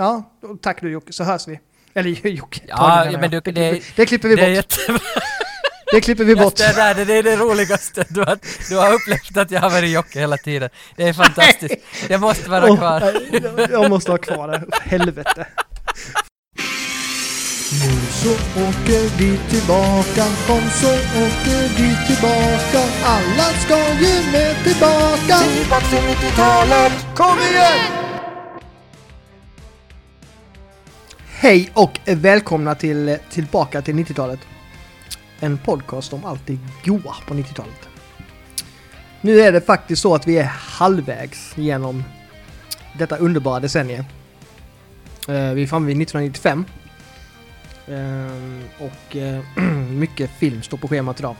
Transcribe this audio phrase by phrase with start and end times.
[0.00, 0.22] Ja,
[0.62, 1.60] tack du Jocke, så hörs vi.
[1.94, 3.30] Eller Jocke, Ja, men jag.
[3.30, 4.56] du- det, det- klipper, det klipper vi Det är bort.
[4.56, 5.00] jättebra.
[5.92, 6.44] Det klipper vi bort.
[6.60, 8.04] Just det där, det är det roligaste.
[8.08, 10.70] Du har, du har upplevt att jag har varit Jocke hela tiden.
[10.96, 11.74] Det är fantastiskt.
[12.08, 13.12] Det måste vara kvar.
[13.70, 15.46] jag måste ha kvar det, helvete.
[17.82, 17.92] Nu
[18.22, 18.32] så
[18.68, 20.92] åker vi tillbaka, kom så
[21.24, 22.80] åker vi tillbaka.
[23.04, 25.38] Alla ska ju med tillbaka.
[25.38, 26.92] Tillbaka till 90-talet.
[27.16, 28.09] Kom igen!
[31.42, 34.40] Hej och välkomna till Tillbaka till 90-talet.
[35.40, 37.88] En podcast om allt det goa på 90-talet.
[39.20, 42.04] Nu är det faktiskt så att vi är halvvägs genom
[42.98, 44.04] detta underbara decennium.
[45.28, 46.64] Eh, vi är framme vid 1995.
[47.88, 49.40] Ehm, och eh,
[49.90, 51.36] mycket film står på schemat idag.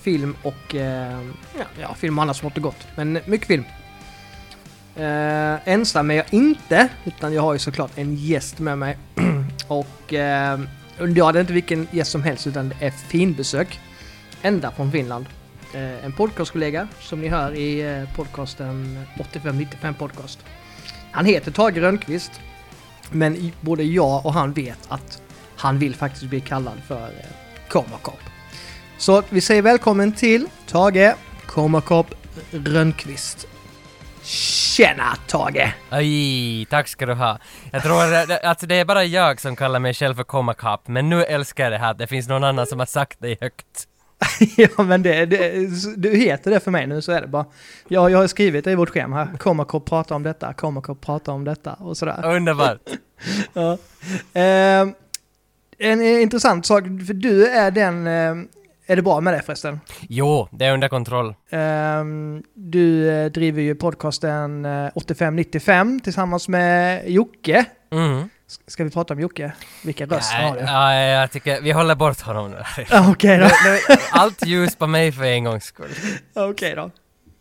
[0.00, 1.20] Film och eh,
[1.80, 2.86] ja, film och annat smått och gott.
[2.96, 3.64] Men mycket film.
[4.98, 8.98] Eh, ensam är jag inte, utan jag har ju såklart en gäst med mig.
[9.68, 10.60] och eh,
[10.98, 13.80] ja, det är inte vilken gäst som helst, utan det är finbesök.
[14.42, 15.26] Ända från Finland.
[15.74, 20.38] Eh, en podcastkollega som ni hör i eh, podcasten 8595 podcast.
[21.12, 22.40] Han heter Tage Rönnqvist.
[23.10, 25.22] Men både jag och han vet att
[25.56, 28.20] han vill faktiskt bli kallad för eh, Komakop.
[28.98, 31.14] Så vi säger välkommen till Tage
[31.46, 32.14] Komakop
[32.50, 33.46] Rönnqvist.
[34.28, 35.74] Tjena Tage!
[35.90, 37.38] Aj, tack ska du ha.
[37.72, 41.08] Jag tror att alltså det är bara jag som kallar mig själv för Comacap, men
[41.08, 43.88] nu älskar jag det här att det finns någon annan som har sagt det högt.
[44.56, 47.46] ja men det, det, du heter det för mig nu så är det bara.
[47.88, 49.36] Jag, jag har skrivit det i vårt schema här.
[49.38, 52.24] Komakop prata om detta, Komakop prata om detta och sådär.
[52.24, 52.80] Underbart.
[53.52, 53.78] Ja.
[54.40, 54.88] Eh,
[55.78, 58.06] en intressant sak, för du är den...
[58.06, 58.34] Eh,
[58.88, 59.80] är det bra med det förresten?
[60.08, 61.28] Jo, det är under kontroll.
[61.50, 62.04] Eh,
[62.54, 67.64] du eh, driver ju podcasten eh, 8595 tillsammans med Jocke.
[67.92, 68.28] Mm.
[68.66, 69.52] Ska vi prata om Jocke?
[69.84, 70.70] Vilken röst han har Nej, du?
[70.70, 72.56] ja, jag tycker vi håller bort honom nu.
[73.10, 73.44] Okej då.
[73.44, 73.50] Nu-
[73.88, 75.90] nu- Allt ljus på mig för en gångs skull.
[76.34, 76.90] Okej då.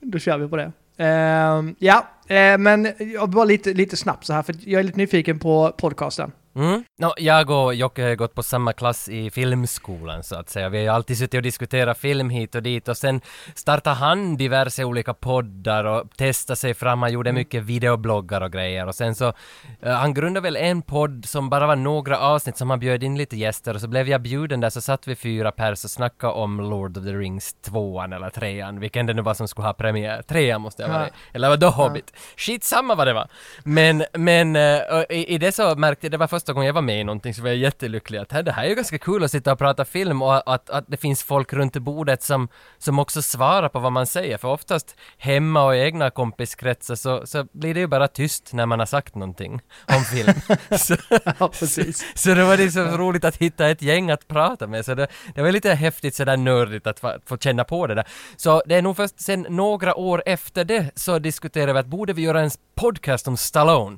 [0.01, 0.71] Då kör vi på det.
[0.99, 4.97] Eh, ja, eh, men jag bara lite, lite snabbt så här, för jag är lite
[4.97, 6.31] nyfiken på podcasten.
[6.57, 6.83] Mm.
[6.99, 10.69] No, jag och Jocke har gått på samma klass i filmskolan så att säga.
[10.69, 13.21] Vi har ju alltid suttit och diskuterat film hit och dit och sen
[13.55, 17.01] startade han diverse olika poddar och testade sig fram.
[17.01, 19.33] Han gjorde mycket videobloggar och grejer och sen så
[19.81, 23.17] eh, han grundade väl en podd som bara var några avsnitt som han bjöd in
[23.17, 26.33] lite gäster och så blev jag bjuden där så satt vi fyra pers och snackade
[26.33, 29.73] om Lord of the Rings tvåan eller trean, vilken det nu var som skulle ha
[29.73, 30.21] premiär.
[30.21, 31.13] Trean måste jag vara Ja.
[31.33, 32.13] eller vadå Hobbit?
[32.37, 33.27] Skitsamma vad det var.
[33.63, 34.55] Men, men
[34.91, 37.03] och i, i det så märkte jag, det var första gången jag var med i
[37.03, 39.51] någonting så var jag jättelycklig att "Här, det här är ju ganska kul att sitta
[39.51, 42.47] och prata film och att, att det finns folk runt bordet som,
[42.77, 44.37] som också svarar på vad man säger.
[44.37, 48.65] För oftast hemma och i egna kompiskretsar så, så blir det ju bara tyst när
[48.65, 50.33] man har sagt någonting om film.
[50.77, 50.95] så,
[51.39, 52.05] Ja, precis.
[52.15, 54.85] så det var så roligt att hitta ett gäng att prata med.
[54.85, 58.05] Så det, det var lite häftigt sådär nördigt att få, få känna på det där.
[58.37, 62.13] Så det är nog först sen några år efter det så diskuterade vi att borde
[62.13, 63.97] vi göra en podcast om Stallone?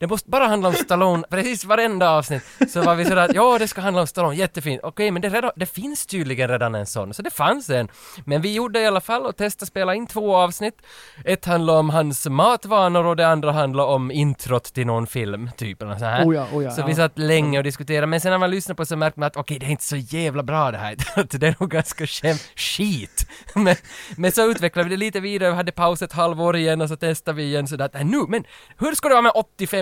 [0.00, 2.42] Det måste bara handla om Stallone, precis varenda avsnitt.
[2.68, 4.80] Så var vi sådär att ja, det ska handla om Stallone, jättefint.
[4.84, 7.88] Okej, men det, redan, det finns tydligen redan en sån, så det fanns en.
[8.24, 10.74] Men vi gjorde i alla fall och testade spela in två avsnitt.
[11.24, 15.82] Ett handlade om hans matvanor och det andra handlade om introt till någon film, typ.
[15.82, 16.24] Eller så här.
[16.26, 16.86] Oh ja, oh ja, så ja.
[16.86, 19.36] vi satt länge och diskuterade, men sen när man lyssnade på så märkte man att
[19.36, 20.96] okej, det är inte så jävla bra det här.
[21.16, 23.26] Att det är nog ganska skäm, skit.
[23.54, 23.76] Men,
[24.16, 26.96] men så utvecklade vi det lite vidare, vi hade paus ett halvår igen och så
[26.96, 28.44] testade vi igen sådär att "Äh, nu, men
[28.78, 29.32] hur ska det vara med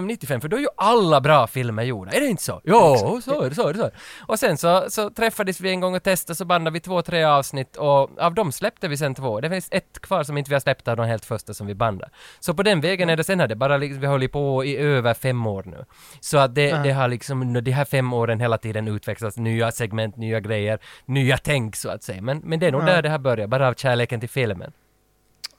[0.08, 0.41] 85-95?
[0.41, 2.60] För då är ju alla bra filmer gjorda, är det inte så?
[2.64, 3.96] Jo, så är det, så är det, så är det.
[4.26, 7.24] Och sen så, så träffades vi en gång och testade så bandade vi två, tre
[7.24, 9.41] avsnitt och av dem släppte vi sen två.
[9.41, 11.74] Det finns ett kvar som inte vi har släppt av de helt första som vi
[11.74, 12.10] bandade.
[12.41, 14.64] Så på den vägen är det sen har det bara liksom, vi har hållit på
[14.64, 15.84] i över fem år nu.
[16.20, 20.16] Så att det, det har liksom, de här fem åren hela tiden utvecklats nya segment,
[20.16, 22.22] nya grejer, nya tänk så att säga.
[22.22, 22.86] Men, men det är nog Ja.
[22.86, 24.72] där det här börjar, bara av kärleken till filmen.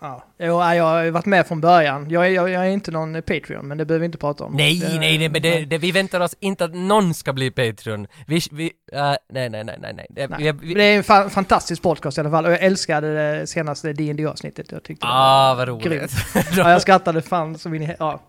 [0.02, 0.24] Ja.
[0.38, 2.10] Nej, jag har varit med från början.
[2.10, 4.54] Jag är, jag, jag är inte någon Patreon, men det behöver vi inte prata om.
[4.54, 7.52] Nej, Det- nej, nej, men det, det, vi väntar oss inte att någon ska bli
[7.52, 8.08] Patreon.
[8.28, 10.08] Vi, vi, äh, nej, nej, nej, nej, nej.
[10.10, 10.52] Det, Nej.
[10.52, 13.94] vi, Det är en fa fantastisk podcast i alla fall och jag älskade det senaste
[13.94, 15.84] dd avsnittet Jag tyckte det ah, var vad roligt.
[15.86, 16.12] grymt.
[16.58, 17.96] Ja, jag skrattade fan som in i...
[18.00, 18.22] Ja.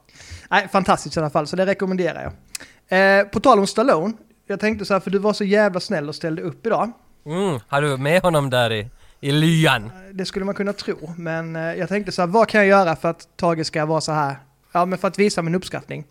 [0.51, 2.23] Nej, fantastiskt i alla fall, så det rekommenderar
[2.89, 3.19] jag.
[3.21, 4.15] Eh, på tal om Stallone,
[4.47, 6.93] jag tänkte så här, för du var så jävla snäll och ställde upp idag.
[7.27, 8.89] Mm, har du med honom där i,
[9.21, 9.91] i lyan?
[10.13, 12.97] Det skulle man kunna tro, men eh, jag tänkte så här, vad kan jag göra
[12.97, 14.37] för att Tage ska vara så här?
[14.73, 16.05] Ja, men för att visa min uppskattning.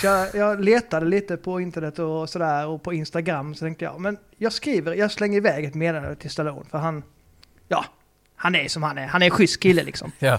[0.00, 4.00] Så jag, jag letade lite på internet och sådär och på Instagram så tänkte jag,
[4.00, 7.02] men jag skriver, jag slänger iväg ett meddelande till Stallone för han,
[7.68, 7.84] ja,
[8.36, 9.06] han är som han är.
[9.06, 10.12] Han är en schysst kille liksom.
[10.18, 10.38] Ja.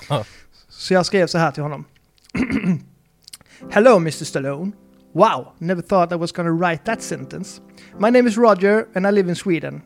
[0.70, 1.86] Så jag skrev så här till honom.
[3.72, 4.72] Hello Mr Stallone.
[5.14, 7.62] Wow, never thought I was gonna write that sentence.
[7.98, 9.82] My name is Roger and I live in Sweden.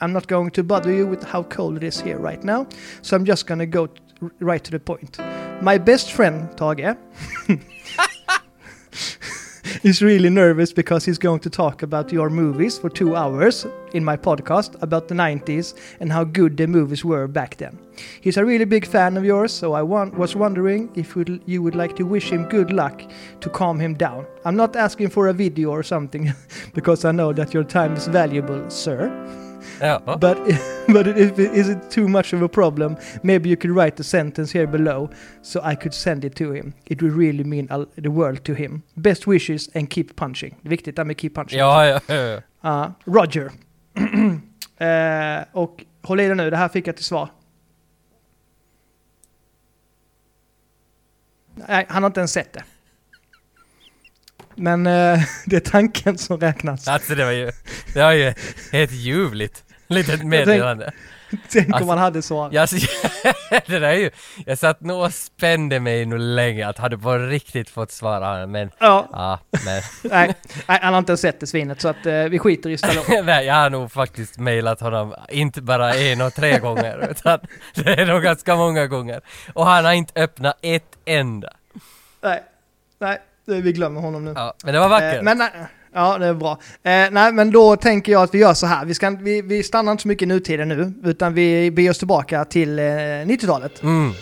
[0.00, 2.66] I'm not going to bother you with how cold it is here right now,
[3.02, 3.88] so I'm just gonna go
[4.40, 5.18] right to the point.
[5.60, 6.96] My best friend, Tage,
[9.82, 14.04] is really nervous because he's going to talk about your movies for two hours in
[14.04, 17.78] my podcast about the 90s and how good the movies were back then.
[18.20, 21.16] He's a really big fan of yours, so I was wondering if
[21.46, 23.02] you would like to wish him good luck
[23.40, 24.26] to calm him down.
[24.44, 26.32] I'm not asking for a video or something
[26.74, 29.08] because I know that your time is valuable, sir.
[29.80, 30.02] Ja.
[30.04, 30.38] But
[30.88, 34.04] but if it, is it too much of a problem, maybe you could write the
[34.04, 35.08] sentence here below
[35.42, 36.72] so I could send it to him.
[36.84, 38.82] It would really mean all, the world to him.
[38.94, 40.56] Best wishes and keep punching.
[40.62, 41.58] Det är viktigt där med keep punching.
[41.58, 42.40] Ja, ja, ja, ja.
[42.60, 43.50] Ja, Roger.
[44.80, 47.28] Eh, och håll i dig nu, det här fick jag till svar.
[51.68, 52.64] Nej, han har inte ens sett det.
[54.58, 56.88] Men eh, det är tanken som räknas.
[56.88, 57.50] Alltså det var ju,
[57.94, 58.34] det var ju
[58.72, 59.64] helt ljuvligt.
[59.88, 60.92] Litet meddelande.
[61.50, 62.48] Tänk om alltså- man hade så.
[62.52, 62.76] Ja, alltså,
[63.50, 64.10] det där är ju,
[64.46, 68.70] jag satt nog och spände mig nog länge att hade på riktigt fått svara men,
[68.78, 70.34] Ja, ja, men, nej,
[70.68, 73.22] nej, han har inte sett det svinet så att eh, vi skiter i Stallone.
[73.22, 77.40] nej, jag har nog faktiskt mejlat honom, inte bara en och tre gånger, utan
[77.74, 79.20] det är nog ganska många gånger.
[79.54, 81.52] Och han har inte öppnat ett enda.
[82.22, 82.42] nej,
[82.98, 84.32] nej, vi glömmer honom nu.
[84.36, 85.16] Ja, men det var vackert.
[85.16, 85.50] Eh, men nej,
[85.94, 86.50] ja, det är bra.
[86.82, 88.84] Eh, nej, men då tänker jag att vi gör så här.
[88.84, 91.98] Vi, ska, vi, vi stannar inte så mycket i nutiden nu, utan vi beger oss
[91.98, 93.82] tillbaka till eh, 90-talet.
[93.82, 94.12] Mm.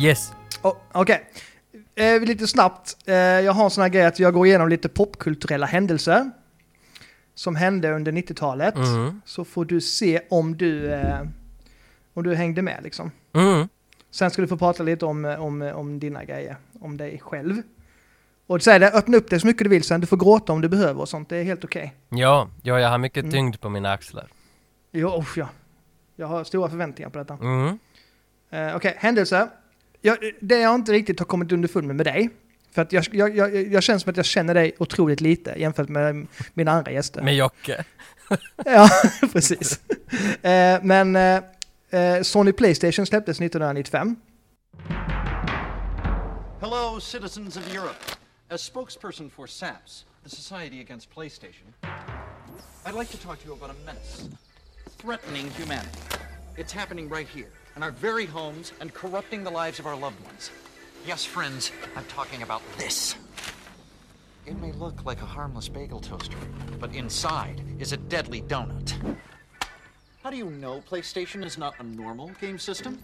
[0.00, 0.32] Yes.
[0.62, 1.30] Oh, Okej.
[1.94, 2.96] Eh, lite snabbt.
[3.06, 6.30] Eh, jag har en sån här grej att jag går igenom lite popkulturella händelser
[7.34, 8.76] som hände under 90-talet.
[8.76, 9.20] Mm.
[9.24, 11.20] Så får du se om du, eh,
[12.14, 13.10] om du hängde med liksom.
[13.34, 13.68] Mm.
[14.10, 17.18] Sen ska du få prata lite om, eh, om, eh, om dina grejer, om dig
[17.18, 17.62] själv.
[18.46, 20.00] Och säg det, öppna upp det så mycket du vill sen.
[20.00, 21.28] Du får gråta om du behöver och sånt.
[21.28, 21.94] Det är helt okej.
[22.08, 23.32] Ja, ja, jag har mycket Mm.
[23.32, 24.28] tyngd på mina axlar.
[24.92, 25.48] Jo, usch, ja.
[26.16, 27.34] Jag har stora förväntningar på detta.
[27.34, 27.78] Mm.
[28.50, 29.48] Eh, Okej, händelse.
[30.00, 32.30] Jag, det jag inte riktigt har kommit underfund med med dig.
[32.72, 35.88] För att jag, jag, jag, jag känner som att jag känner dig otroligt lite jämfört
[35.88, 37.22] med mina andra gäster.
[37.22, 37.84] Med Jocke.
[38.64, 38.88] Ja,
[39.32, 39.80] precis.
[40.42, 41.42] Eh, men eh,
[41.90, 44.16] eh, Sony Playstation släpptes 1995.
[46.60, 48.04] Hello, citizens of Europe.
[48.50, 51.66] As spokesperson for SAPS, the Society Against PlayStation,
[52.86, 54.28] I'd like to talk to you about a menace
[54.98, 55.98] threatening humanity.
[56.56, 60.22] It's happening right here, in our very homes, and corrupting the lives of our loved
[60.24, 60.50] ones.
[61.06, 63.14] Yes, friends, I'm talking about this.
[64.46, 66.36] It may look like a harmless bagel toaster,
[66.78, 68.94] but inside is a deadly donut.
[70.22, 73.02] How do you know PlayStation is not a normal game system?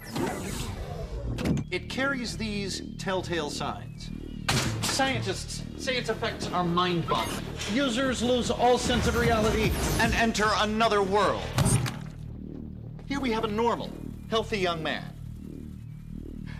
[1.71, 4.11] It carries these telltale signs.
[4.83, 7.45] Scientists say its effects are mind boggling.
[7.73, 9.71] Users lose all sense of reality
[10.01, 11.43] and enter another world.
[13.07, 13.91] Here we have a normal,
[14.29, 15.05] healthy young man.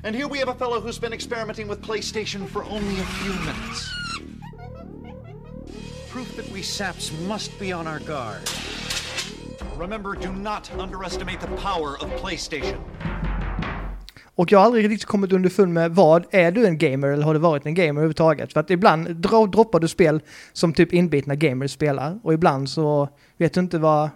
[0.05, 3.33] And here we have a fellow who's been experimenting with PlayStation for only a few
[3.33, 3.91] minutes.
[6.11, 8.49] Proof that we saps must be on our guard.
[9.77, 12.79] Remember, do not underestimate the power of PlayStation.
[14.37, 17.35] Och jag har aldrig riktigt kommit underfund med vad, är du en gamer eller har
[17.35, 18.53] du varit en gamer överhuvudtaget?
[18.53, 20.21] För att ibland dro droppar du spel
[20.53, 24.11] som typ inbitna gamers spelar och ibland så vet du inte vad...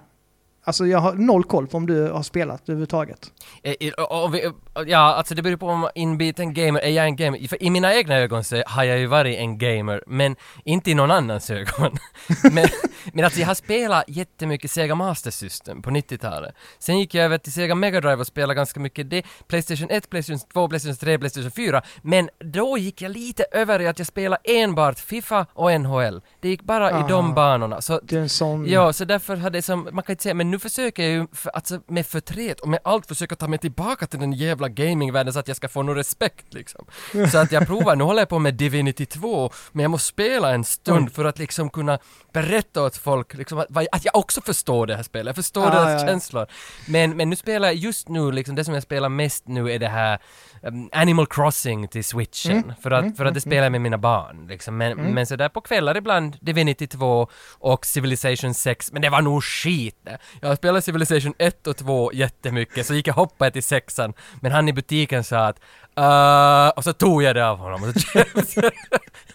[0.64, 3.32] Alltså jag har noll koll på om du har spelat överhuvudtaget.
[3.62, 4.50] Eh, och vi-
[4.86, 7.48] Ja, alltså det beror på om inbiten gamer, är jag en gamer?
[7.48, 10.94] För i mina egna ögon så har jag ju varit en gamer, men inte i
[10.94, 11.98] någon annans ögon.
[12.52, 12.66] men,
[13.12, 16.54] men alltså jag har spelat jättemycket Sega Master System på 90-talet.
[16.78, 20.10] Sen gick jag över till Sega Mega Drive och spelade ganska mycket det, Playstation 1,
[20.10, 21.82] Playstation 2, Playstation 3, Playstation 4.
[22.02, 26.20] Men då gick jag lite över i att jag spelade enbart FIFA och NHL.
[26.40, 27.34] Det gick bara i de Ah.
[27.34, 27.80] banorna.
[27.80, 28.66] Så Du är en sån...
[28.68, 31.26] Ja, så därför hade jag som, man kan inte säga, men nu försöker jag ju
[31.32, 35.32] för, alltså, med förtret och med allt försöka ta mig tillbaka till den jävla gamingvärlden
[35.32, 36.86] så att jag ska få någon respekt liksom.
[37.32, 40.50] Så att jag provar, nu håller jag på med Divinity 2, men jag måste spela
[40.54, 41.14] en stund Oj.
[41.14, 41.98] för att liksom kunna
[42.32, 45.70] berätta åt folk liksom att, att jag också förstår det här spelet, jag förstår Ja,
[45.70, 46.06] deras ja, ja.
[46.06, 46.46] känslor.
[46.86, 49.78] Men, men nu spelar jag, just nu liksom, det som jag spelar mest nu är
[49.78, 50.18] det här
[50.62, 52.52] um, Animal Crossing till switchen.
[52.56, 54.46] Mm, För, att, mm, för att det spelar jag med mina barn.
[54.48, 54.76] Liksom.
[54.76, 55.14] Men, Mm.
[55.14, 58.92] men sådär på kvällar ibland Divinity 2 och Civilization 6.
[58.92, 59.96] Men det var nog skit.
[60.40, 64.12] Jag spelade Civilization 1 och 2 jättemycket, så gick jag hoppade till sexan.
[64.40, 65.60] Men han i butiken sa att
[65.98, 67.82] Uh, och så tog jag det av honom.
[67.82, 68.18] Och så,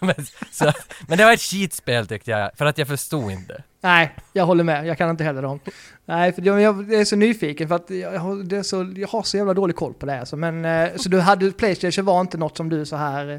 [0.00, 0.14] men,
[0.50, 0.72] så,
[1.08, 3.62] men det var ett skitspel tyckte jag, för att jag förstod inte.
[3.86, 4.86] Nej, jag håller med.
[4.86, 5.60] Jag kan inte heller dem.
[6.04, 9.36] Nej, för jag, jag är så nyfiken för att jag har, så, jag har så
[9.36, 10.20] jävla dålig koll på det.
[10.20, 10.36] Alltså.
[10.36, 13.38] Men, eh, så du hade, Playstation var inte något som du så här eh,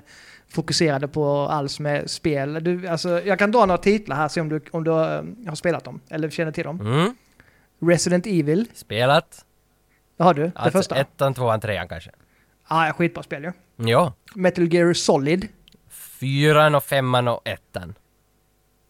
[0.50, 2.64] fokuserade på alls med spel?
[2.64, 5.56] Du, alltså, jag kan dra några titlar här, se om du, om du eh, har
[5.56, 6.82] spelat dem, eller känner till dem.
[6.82, 7.16] Mm.
[7.82, 9.46] Resident Evil, Spelat.
[10.18, 10.96] det har du, det Alltså första.
[10.96, 12.12] ettan, tvåan, trean kanske.
[12.70, 13.52] Ja, skitbra spel ju.
[13.90, 14.14] Ja.
[14.36, 15.48] Metal Gear Solid.
[15.90, 17.94] Fyran och femman och ettan.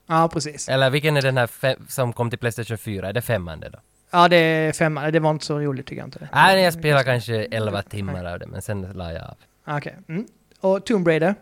[0.08, 0.70] Ja, precis.
[0.70, 3.10] Eller vilken är den här fe- som kom till Playstation 4?
[3.10, 3.80] Är det femman det då?
[4.12, 5.12] Ja, det är femman.
[5.14, 6.30] Det var inte så roligt tycker jag inte.
[6.34, 9.38] Nej, jag spelade kanske 11 timmar av det, men sen la jag av.
[9.78, 9.98] Okej.
[10.10, 10.26] Mm.
[10.62, 11.36] Och Tomb Raider.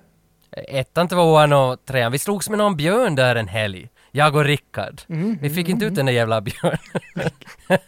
[0.52, 2.12] Ettan, tvåan och trean.
[2.12, 3.90] Vi slogs med någon björn där en helg.
[4.12, 5.02] Jag och Rickard.
[5.10, 6.80] Mm, Vi fick inte ut den där jävla björnen.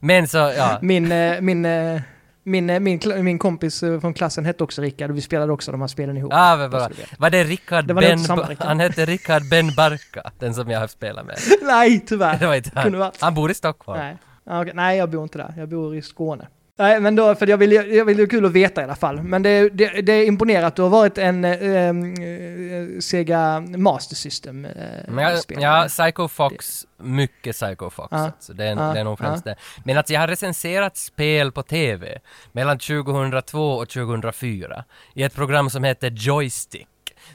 [0.00, 0.78] men så, ja.
[0.82, 2.00] Min, eh, min, eh,
[2.44, 5.72] min, eh, min, min kompis eh, från klassen hette också Rickard och vi spelade också
[5.72, 6.32] de här spelen ihop.
[6.34, 6.88] Ah, vad bra.
[7.18, 8.18] Var det Rickard Det var Ben...
[8.18, 8.66] samma Rickard.
[8.66, 11.38] Han hette Rickard Ben Barka, den som jag har spelat med.
[11.62, 12.38] Nej, tyvärr.
[12.38, 12.98] Det var inte Kunde han.
[12.98, 13.20] varit.
[13.20, 14.00] Han bor i Stockholm.
[14.00, 14.16] Nej.
[14.60, 14.72] Okej.
[14.74, 15.54] Nej, jag bor inte där.
[15.56, 16.48] Jag bor i Skåne.
[16.78, 18.96] Nej, men då, för jag vill, ju- jag vill ju kul att veta i alla
[18.96, 19.22] fall.
[19.22, 21.94] Men det, det, det är imponerat att du har varit en eh, eh,
[23.00, 24.70] Sega Master System eh,
[25.08, 28.08] Men jag, ja, Psycho Fox, mycket Psycho Fox.
[28.10, 28.18] Ja.
[28.18, 29.56] Alltså, det, är, Ja, det är nog främst det.
[29.84, 32.18] Men att jag har recenserat spel på TV
[32.52, 36.86] mellan 2002 och 2004 i ett program som heter Joystick.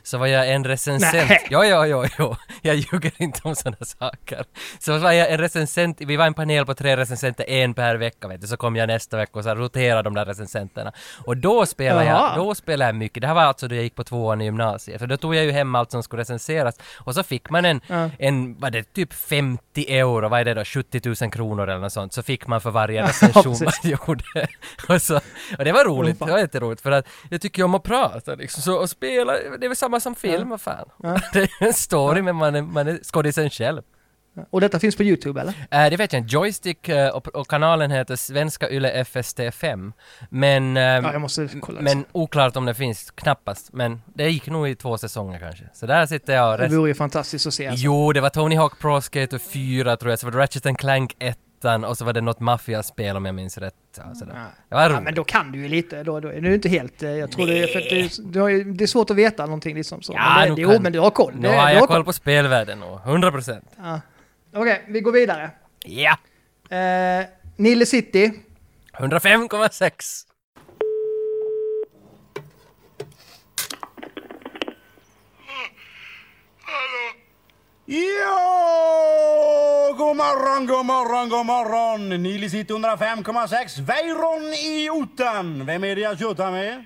[0.03, 1.29] Så var jag en recensent.
[1.29, 1.47] Nej.
[1.49, 2.35] Jo, jo, jo, jo.
[2.61, 4.45] Jag ljuger inte om sådana saker.
[4.79, 8.27] Så var jag en recensent, vi var en panel på tre recensenter, en per vecka
[8.27, 8.47] vet du.
[8.47, 10.91] Så kom jag nästa vecka och så roterade de där recensenterna.
[11.25, 13.21] Och då spelade jag, då spelade jag mycket.
[13.21, 14.99] Det här var alltså då jag gick på tvåan i gymnasiet.
[14.99, 16.75] För då tog jag ju hem allt som skulle recenseras.
[16.99, 18.09] Och så fick man en, Ja.
[18.19, 21.93] en vad det typ 50 euro, vad är det då, 70 000 kronor eller något
[21.93, 22.13] sånt.
[22.13, 23.85] Så fick man för varje recension man precis.
[23.85, 24.23] gjorde.
[24.89, 25.15] och, så,
[25.57, 26.81] och det var roligt, det var jätteroligt.
[26.81, 28.61] För att jag tycker om att prata liksom.
[28.63, 30.89] Så att spela, det väl samma som film, vad fan.
[31.33, 33.81] Det är en story men man är, man är skådisen själv.
[34.49, 35.53] Och detta finns på YouTube eller?
[35.71, 36.35] Äh, det vet jag inte.
[36.35, 39.91] Joystick eh, och, och kanalen heter Svenska Yle FST5.
[40.29, 41.29] Men, eh, Ja,
[41.79, 43.73] men oklart om det finns, knappast.
[43.73, 45.63] Men det gick nog i två säsonger kanske.
[45.73, 46.75] Så där sitter jag och det rest...
[46.75, 47.67] vore ju fantastiskt att se.
[47.67, 47.85] Alltså.
[47.85, 50.77] Jo, det var Tony Hawk Pro Skater 4 tror jag, så var det Ratchet and
[50.77, 53.73] Clank 1 och så var det något maffiaspel om jag minns rätt.
[53.97, 54.31] Ja, så det,
[54.69, 56.03] det var Ja, men då kan du ju lite.
[56.03, 57.03] Då, då är du inte helt...
[57.03, 59.75] eh, Jag tror det för att du, har ju, det är svårt att veta någonting
[59.75, 60.01] liksom.
[60.01, 60.13] Så.
[60.13, 61.33] Ja, men det, kan- jo, men du har koll.
[61.35, 63.65] Nu Det- har jag har koll på spelvärlden och 100 procent.
[63.77, 64.01] Ja.
[64.55, 65.51] Okej, vi går vidare.
[65.85, 66.17] Ja!
[66.77, 67.25] Eh,
[67.57, 68.31] Nile City.
[68.97, 69.91] 105,6!
[77.91, 78.05] Ja,
[79.97, 82.09] god morgon, god morgon, god morgon.
[82.09, 83.81] Nili City 105,6.
[83.81, 85.65] Weiron i Ottan.
[85.65, 86.85] Vem är det jag tjötar med?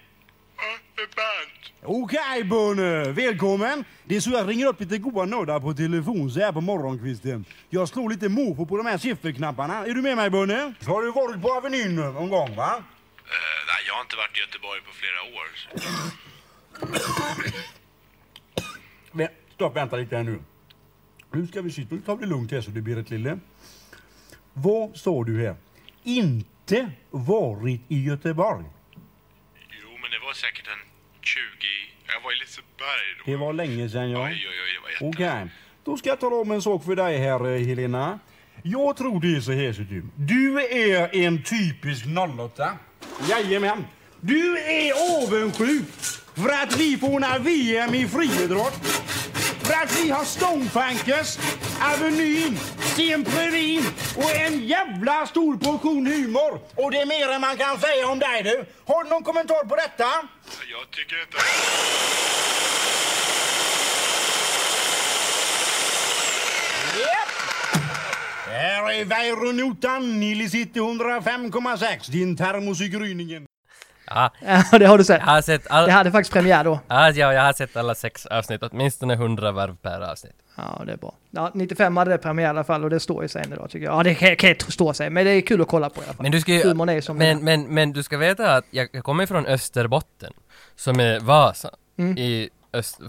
[1.84, 3.12] Okej, Bunne.
[3.12, 3.86] Välkommen.
[4.06, 7.46] Det är så jag ringer upp lite goa nördar på telefon så här på morgonkvisten.
[7.70, 9.86] Jag slår lite mofo på de här sifferknapparna.
[9.86, 10.74] Är du med mig, Bunne?
[10.86, 12.74] Har du varit på Avenyn någon gång, va?
[12.74, 12.82] Eh,
[13.68, 15.48] nej, jag har inte varit i Göteborg på flera år.
[19.12, 20.40] Men, stopp, vänta lite här nu.
[21.36, 23.40] Nu ska vi sitta, vi det lugnt här så blir ett lille.
[24.54, 25.56] Vad sa du här?
[26.04, 28.66] Inte varit i Göteborg.
[29.82, 30.90] Jo, men det var säkert en
[31.22, 31.40] 20...
[32.08, 33.32] Jag var i Liseberg då.
[33.32, 34.24] Det var länge sedan, ja.
[34.24, 35.52] Oj, oj, oj, det var Okej, jättelänge.
[35.84, 38.20] då ska jag tala om en sak för dig här, eh, Helena.
[38.64, 40.04] Jag tror det är så här, ser du.
[40.16, 42.06] Du är en typisk
[42.40, 42.78] 08.
[43.30, 43.86] Jajamän.
[44.22, 44.92] Du är
[45.24, 45.86] avundsjuk
[46.36, 49.04] för att vi får några VM i friidrott.
[49.64, 51.38] För att vi har Stonefankers,
[51.82, 53.84] Avenyn, Sten Previn
[54.18, 56.60] och en jävla stor portion humor.
[56.76, 58.66] Och det är mer än man kan säga om dig du.
[58.94, 60.04] Har du någon kommentar på detta?
[60.72, 61.38] Jag tycker inte...
[68.48, 73.46] Här är Väironotan, Nili City 105,6, din termos i gryningen.
[74.16, 74.32] Ja,
[74.72, 75.22] Ja, det har du sett.
[75.26, 75.86] jag har sett all...
[75.86, 76.80] Det hade faktiskt premiär då.
[76.88, 80.36] Ja, ja, jag har sett alla sex avsnitt, åtminstone 100 varv per avsnitt.
[80.56, 81.14] Ja, det är bra.
[81.32, 83.70] Ja, 95 hade det premiär i alla fall och det står ju sig än idag
[83.70, 84.00] tycker jag.
[84.00, 86.14] Ja, det kan, kan stå sig, men det är kul att kolla på i alla
[86.14, 86.24] fall.
[86.24, 86.74] Men du ska ju...
[86.74, 87.36] Men, är.
[87.36, 90.34] men, men du ska veta att jag, jag kommer från Österbotten,
[90.76, 92.18] som är Vasa, Mm.
[92.18, 93.00] i öst,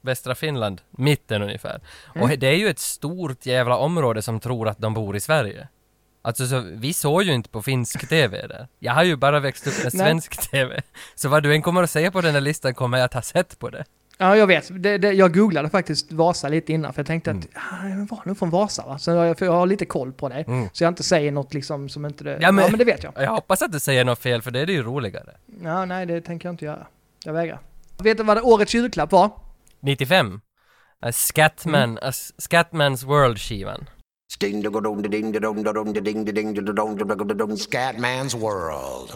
[0.00, 1.80] västra Finland, mitten ungefär.
[2.14, 2.22] Mm.
[2.22, 5.68] Och det är ju ett stort jävla område som tror att de bor i Sverige.
[6.22, 8.68] Alltså så, vi såg ju inte på finsk TV där.
[8.78, 10.82] Jag har ju bara växt upp med svensk TV.
[11.14, 13.22] Så vad du än kommer att säga på den här listan kommer jag att ha
[13.22, 13.84] sett på det.
[14.18, 14.82] Ja, jag vet.
[14.82, 17.42] Det, det, jag googlade faktiskt Vasa lite innan, för jag tänkte Mm.
[17.54, 18.98] att ah, jag var nog från Vasa va?
[18.98, 20.34] Så jag, för jag har lite koll på det.
[20.48, 20.68] Mm.
[20.72, 22.38] Så jag inte säger något liksom som inte det...
[22.40, 23.12] Ja, men- ja, men det vet jag.
[23.16, 25.36] Jag hoppas att du säger något fel för det är det ju roligare.
[25.62, 26.86] Ja, nej, det tänker jag inte göra.
[27.24, 27.60] Jag vägrar.
[27.98, 29.30] Vet du vad det årets julklapp var?
[29.80, 30.40] 95.
[31.06, 33.86] Uh, Scatman, uh, Scatmans World-skivan.
[37.56, 39.10] Scatman's World.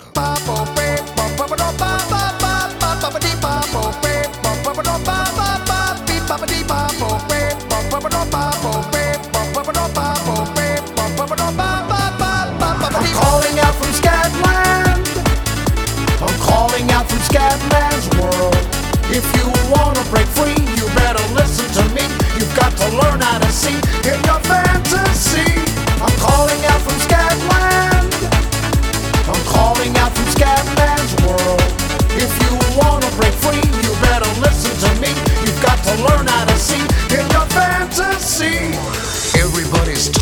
[12.96, 15.06] I'm calling out from Scatland.
[16.22, 18.56] I'm calling out from Scatman's World.
[19.14, 19.43] If you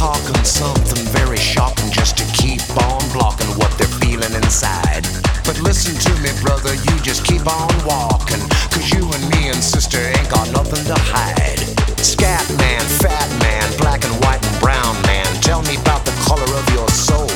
[0.02, 2.58] talking something very shocking just to keep
[2.90, 5.06] on blocking what they're feeling inside.
[5.46, 8.42] But listen to me, brother, you just keep on walking.
[8.74, 11.62] Cause you and me and sister ain't got nothing to hide.
[12.02, 16.50] Scat man, fat man, black and white and brown man, tell me about the color
[16.50, 17.30] of your soul.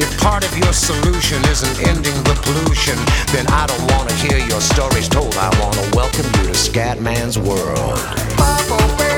[0.00, 2.96] If part of your solution isn't ending the pollution,
[3.28, 5.36] then I don't want to hear your stories told.
[5.36, 8.00] I want to welcome you to Scatman's world.
[8.40, 9.11] I'm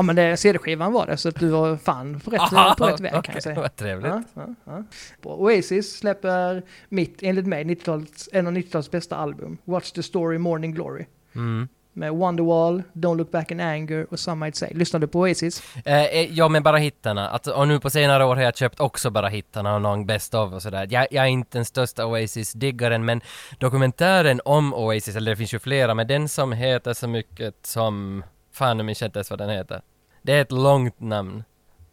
[0.00, 3.00] Ja, men det, CD-skivan var det, så att du var fan på rätt, på rätt
[3.00, 3.60] väg kan Okej, jag säga.
[3.60, 4.12] Vad trevligt.
[4.12, 4.84] Ja, ja, ja.
[5.22, 9.58] Oasis släpper mitt, enligt mig, 90-talets, en av 90-talets bästa album.
[9.64, 11.06] Watch the story Morning Glory.
[11.34, 11.68] Mm.
[11.92, 14.70] Med Wonderwall, Don't look back in anger och Some might say.
[14.74, 15.62] Lyssnar du på Oasis?
[15.84, 17.28] Eh, eh, ja, men bara hittarna.
[17.28, 20.34] Att, och nu på senare år har jag köpt också bara hittarna och någon best
[20.34, 20.86] of och sådär.
[20.90, 23.20] Jag, jag är inte den största Oasis-diggaren, men
[23.58, 28.24] dokumentären om Oasis, eller det finns ju flera, men den som heter så mycket som...
[28.52, 29.82] Fan, nu minns jag inte ens vad den heter.
[30.22, 31.44] Det är ett långt namn.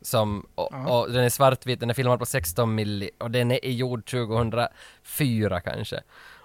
[0.01, 3.69] Som, och, och den är svartvit, den är filmad på 16 milli och den är
[3.69, 6.01] gjord 2004 kanske.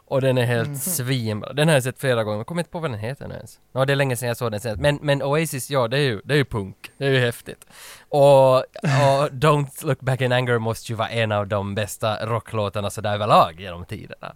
[0.06, 1.52] Och den är helt svinbra.
[1.52, 3.60] Den har jag sett flera gånger, jag kommer inte på vad den heter nu ens.
[3.72, 4.80] Ja, det är länge sedan jag såg den senast.
[4.80, 6.90] Men, men Oasis, ja, det är ju, det är ju punk.
[6.98, 7.66] Det är ju häftigt.
[8.08, 8.64] Och, och
[9.30, 13.60] Don't Look Back in Anger måste ju vara en av de bästa rocklåtarna sådär överlag
[13.60, 14.34] genom tiderna.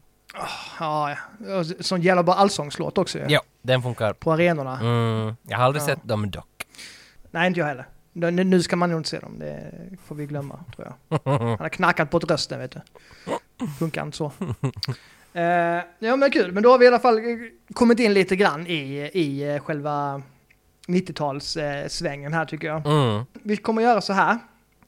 [0.80, 1.16] Ja, ja.
[1.58, 3.18] Och Sån jävla bra allsångslåt också.
[3.28, 4.12] Ja, den funkar.
[4.12, 4.80] På arenorna.
[4.80, 5.86] Mm, jag har aldrig Ja.
[5.86, 6.55] sett dem dock.
[7.36, 7.86] Nej, inte jag heller.
[8.44, 9.72] Nu ska man nog inte se dem, det
[10.04, 11.20] får vi glömma tror jag.
[11.24, 12.80] Han har knackat på rösten vet du.
[13.78, 14.32] Funkar inte så.
[15.32, 17.24] Eh, ja men kul, men då har vi i alla fall eh,
[17.74, 20.22] kommit in lite grann i, i eh, själva
[20.86, 22.86] 90-talssvängen här tycker jag.
[22.86, 23.24] Mm.
[23.32, 24.38] Vi kommer göra så här,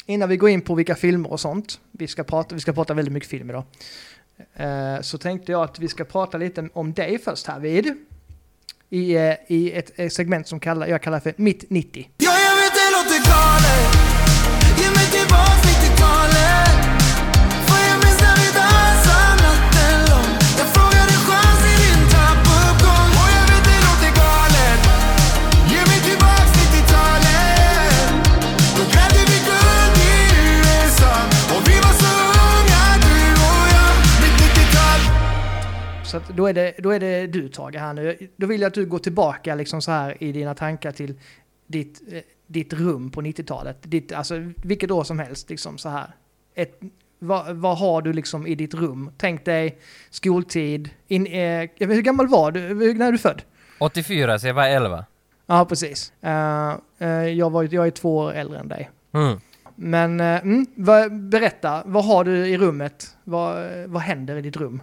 [0.07, 1.81] innan vi går in på vilka filmer och sånt.
[1.93, 3.65] Vi ska prata, vi ska prata väldigt mycket film idag.
[4.55, 7.95] Eh, så tänkte jag att vi ska prata lite om dig först här vid.
[8.91, 12.09] I, eh, i ett, eh, segment som kallar, jag kallar för Mitt 90.
[12.19, 13.95] Ja, jag vet det låter galet
[14.81, 15.68] Ge mig tillbaks
[36.09, 38.29] Så då, är det, då är det du Tage här nu.
[38.37, 41.15] Då vill jag att du går tillbaka liksom så här i dina tankar till
[41.67, 43.77] ditt, eh, ditt rum på 90-talet.
[43.83, 46.11] Ditt, alltså vilket år som helst liksom så här.
[46.55, 46.81] Ett,
[47.19, 49.11] vad, vad har du liksom i ditt rum?
[49.17, 49.79] Tänk dig
[50.11, 50.91] skoltid.
[51.09, 52.95] In, eh, hur gammal var du?
[52.95, 53.43] När är du född?
[53.79, 55.05] 84, så jag var 11.
[55.47, 56.13] Ja, precis.
[56.21, 58.91] Eh, eh, jag, var, jag är två år äldre än dig.
[59.13, 59.41] Mm.
[59.75, 60.67] Men eh, mm,
[61.31, 63.17] berätta, vad har du i rummet?
[63.25, 64.81] Vad, vad händer i ditt rum?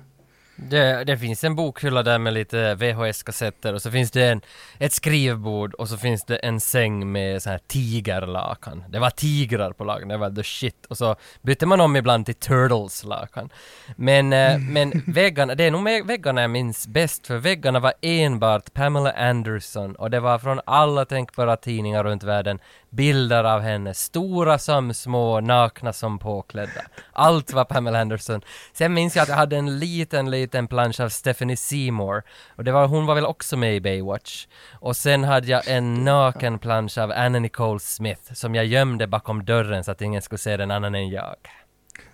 [0.56, 4.42] Det, det finns en bokhylla där med lite VHS-kassetter och så finns det en,
[4.80, 8.84] ett skrivbord och så finns det en säng med så här tigerlakan.
[8.90, 10.86] Det var tigrar på lakan, det var the shit.
[10.86, 13.50] Och så bytte man om ibland till turtles-lakan.
[13.96, 18.74] Men, eh, men väggarna, det är nog väggarna jag minns bäst för väggarna var enbart
[18.74, 22.60] Pamela Anderson och det var från alla tänkbara tidningar runt världen
[22.96, 26.82] bilder av henne, stora som små, nakna som påklädda.
[27.12, 28.42] Allt var Pamela Anderson.
[28.74, 32.24] Sen minns jag att jag hade en liten, liten plansch av Stephanie Seymour.
[32.56, 34.48] Och det var, hon var väl också med i Baywatch.
[34.74, 39.46] Och sen hade jag en naken plansch av Anna Nicole Smith som jag gömde bakom
[39.46, 41.36] dörren så att ingen skulle se den annan än jag.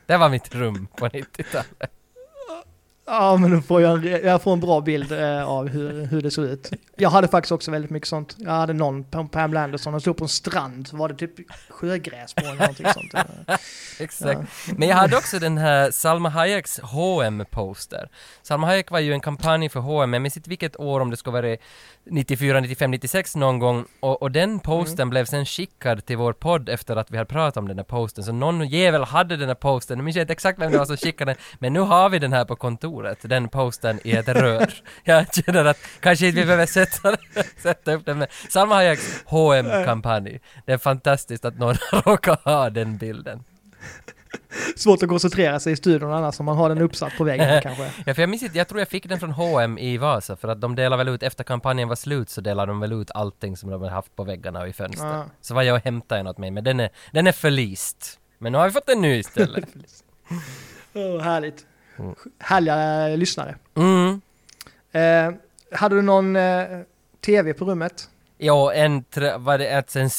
[0.06, 1.91] Det var mitt rum på 90-talet.
[3.06, 6.32] Ja, men då får jag, jag får en bra bild eh, av hur, hur det
[6.32, 6.72] såg ut.
[6.96, 8.36] Jag hade faktiskt också väldigt mycket sånt.
[8.38, 11.32] Jag hade någon, Pam- Pamela Anderson, hon stod på en strand, var det typ
[11.70, 13.28] sjögräs på eller någonting sånt.
[14.00, 14.42] Exakt.
[14.78, 18.10] Men jag hade också den här Salma Hayeks hm poster
[18.42, 21.18] Salma Hayek var ju en kampanj för H&M, jag minns inte vilket år, om det
[21.18, 21.58] skulle vara
[22.10, 23.86] 94, 95, 96 någon gång.
[24.00, 27.58] Och, och den posten blev sen skickad till vår podd efter att vi hade pratat
[27.58, 28.24] om den här posten.
[28.24, 30.98] Så någon jävel hade den här posten, jag minns inte exakt vem det var som
[30.98, 32.90] skickade den, men nu har vi den här på kontoret,
[33.21, 34.73] den posten i ett rör.
[35.04, 37.17] Jag känner att kanske inte vi behöver sätta,
[37.58, 41.75] sätta upp den, men Salma Hayeks hm kampanj Det är fantastiskt att någon
[42.06, 43.43] råkar ha den bilden.
[44.75, 47.91] Svårt att koncentrera sig i studion annars om man har den uppsatt på väggen kanske.
[48.06, 50.47] Ja, för jag minns inte, jag tror jag fick den från H&M i Vasa för
[50.47, 53.58] att de delade väl ut, efter kampanjen var slut så delade de väl ut allting
[53.58, 55.06] som de hade haft på väggarna och i fönster.
[55.06, 55.25] Ja.
[55.41, 58.19] Så var jag och hämtade en åt mig, men den är, den är förlist.
[58.38, 59.65] Men nu har vi fått en ny istället.
[60.93, 61.65] Oh, härligt.
[62.40, 63.56] Härliga lyssnare.
[63.76, 64.22] Mm.
[64.92, 65.34] Eh,
[65.78, 66.68] hade du någon eh,
[67.26, 68.10] tv på rummet?
[68.38, 69.06] Ja, en,
[69.38, 70.10] var det ett, en,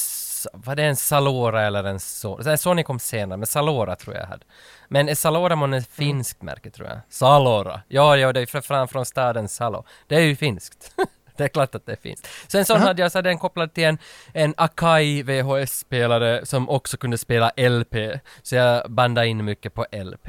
[0.53, 2.57] var det en Salora eller en Sony?
[2.57, 4.45] Sony kom senare, men Salora tror jag hade.
[4.89, 6.99] Men är Salora månne ett finskt märke tror jag?
[7.09, 7.81] Salora.
[7.89, 9.85] Ja, ja, det är fram från staden Salo.
[10.07, 10.95] Det är ju finskt.
[11.37, 12.29] det är klart att det är finskt.
[12.49, 13.99] Sen så hade jag så hade den kopplad till en,
[14.33, 17.95] en Akai VHS-spelare som också kunde spela LP.
[18.43, 20.29] Så jag bandade in mycket på LP.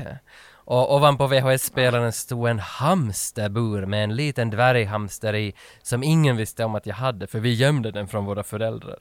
[0.65, 6.75] Och ovanpå VHS-spelaren stod en hamsterbur med en liten dvärghamster i som ingen visste om
[6.75, 8.99] att jag hade för vi gömde den från våra föräldrar.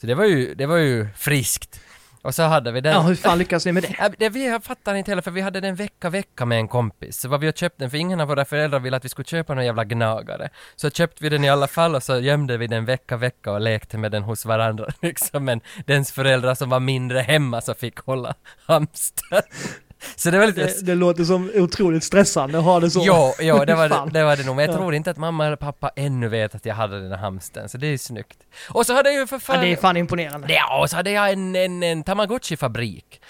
[0.00, 1.80] Så det var ju, det var ju friskt.
[2.26, 2.92] Och så hade vi den.
[2.92, 4.14] Ja, hur fan lyckas ni med det?
[4.18, 7.20] Det vi fattar inte heller, för vi hade den vecka vecka med en kompis.
[7.20, 9.26] Så var vi och köpte den, för ingen av våra föräldrar ville att vi skulle
[9.26, 10.48] köpa någon jävla gnagare.
[10.76, 13.60] Så köpte vi den i alla fall och så gömde vi den vecka vecka och
[13.60, 15.44] lekte med den hos varandra liksom.
[15.44, 18.34] Men dens föräldrar som var mindre hemma så fick hålla
[18.66, 19.42] hamster.
[20.16, 20.60] Så det var lite...
[20.64, 20.82] det?
[20.86, 23.02] Det låter som otroligt stressande att ha det så.
[23.06, 24.56] Ja, ja det, var det, det var det nog.
[24.56, 24.78] Men jag Ja.
[24.78, 27.78] tror inte att mamma eller pappa ännu vet att jag hade den här hamstern, så
[27.78, 28.38] det är snyggt.
[28.68, 29.56] Och så hade jag ju för fan...
[29.56, 30.52] Ja, det är fan imponerande.
[30.54, 33.20] Ja, och så hade jag en, en, en Tamagotchi-fabrik.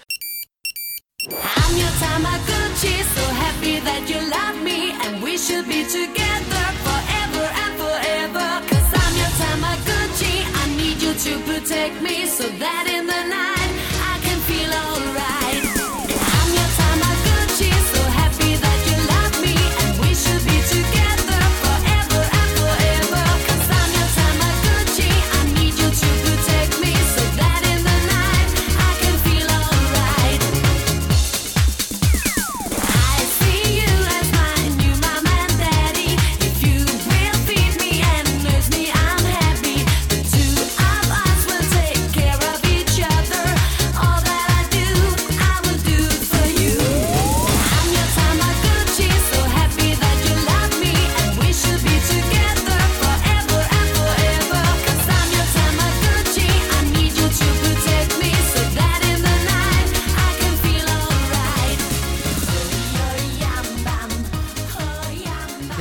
[1.31, 7.47] I'm your Tamagotchi, so happy that you love me, and we should be together forever
[7.63, 8.49] and forever.
[8.71, 12.85] Cause I'm your Tamagotchi, I need you to protect me, so that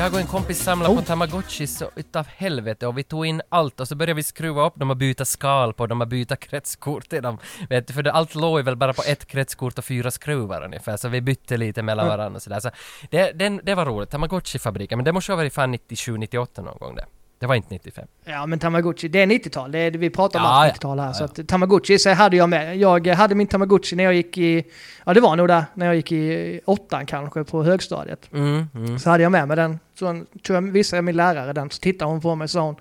[0.06, 3.80] Jag och en kompis samlade på Tamagotchi så utav helvete och vi tog in allt
[3.80, 7.10] och så började vi skruva upp dem och byta skal på dem och byta kretskort
[7.10, 7.38] till dem.
[7.70, 10.98] Vet du, för det, allt låg väl bara på ett kretskort och fyra skruvar ungefär
[10.98, 12.60] så vi bytte lite mellan varandra och sådär.
[12.60, 12.70] Så
[13.12, 16.96] det, den, det var roligt, Tamagotchi-fabriken, men det måste ha varit fan 97-98 någon gång
[16.96, 17.06] det.
[17.46, 18.08] Det var inte 95.
[18.24, 19.72] Ja men Tamagotchi, det är 90-tal.
[19.72, 20.74] Det är, vi pratar om Ja, allt ja.
[20.76, 21.08] 90-tal här.
[21.08, 21.42] Ja, Så ja.
[21.42, 22.78] att Tamagotchi så hade jag med.
[22.78, 24.64] Jag hade min Tamagotchi när jag gick i,
[25.06, 28.30] ja det var nog där, när jag gick i åttan kanske på högstadiet.
[28.34, 29.00] Mm, mm.
[29.00, 29.80] Så hade jag med mig den.
[30.00, 30.06] Så
[30.46, 32.76] tror jag visade jag min lärare den, så tittade hon på mig och sa hon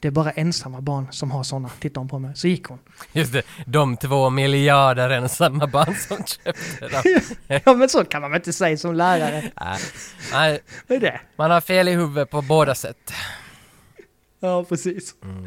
[0.00, 2.36] det är bara ensamma barn som har sådana, tittade hon på mig.
[2.36, 2.78] Så gick hon.
[3.12, 7.20] Just det, de två miljarder ensamma barn som köpte dem.
[7.64, 9.42] ja men så kan man väl inte säga som lärare.
[9.60, 9.78] Nej,
[10.32, 11.20] Nej, Vad är det?
[11.36, 13.12] man har fel i huvudet på båda sätt.
[14.40, 15.14] Ja, precis.
[15.22, 15.46] Mm.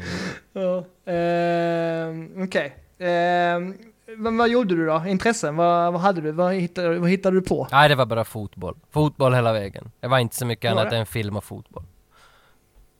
[0.52, 2.76] Ja, ehm, Okej.
[2.98, 3.74] Ehm,
[4.18, 5.04] vad, vad gjorde du då?
[5.06, 5.56] Intressen?
[5.56, 6.32] Vad, vad hade du?
[6.32, 7.68] Vad hittade, vad hittade du på?
[7.72, 8.76] Nej, det var bara fotboll.
[8.90, 9.90] Fotboll hela vägen.
[10.00, 10.96] Det var inte så mycket annat det?
[10.96, 11.84] än film och fotboll.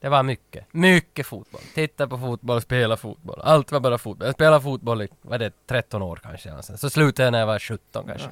[0.00, 0.66] Det var mycket.
[0.70, 1.61] Mycket fotboll.
[1.74, 3.40] Titta på fotboll, spela fotboll.
[3.40, 4.26] Allt var bara fotboll.
[4.26, 6.76] Jag spelade fotboll i, vad är det, 13 år kanske.
[6.76, 8.28] Så slutade jag när jag var 17 kanske.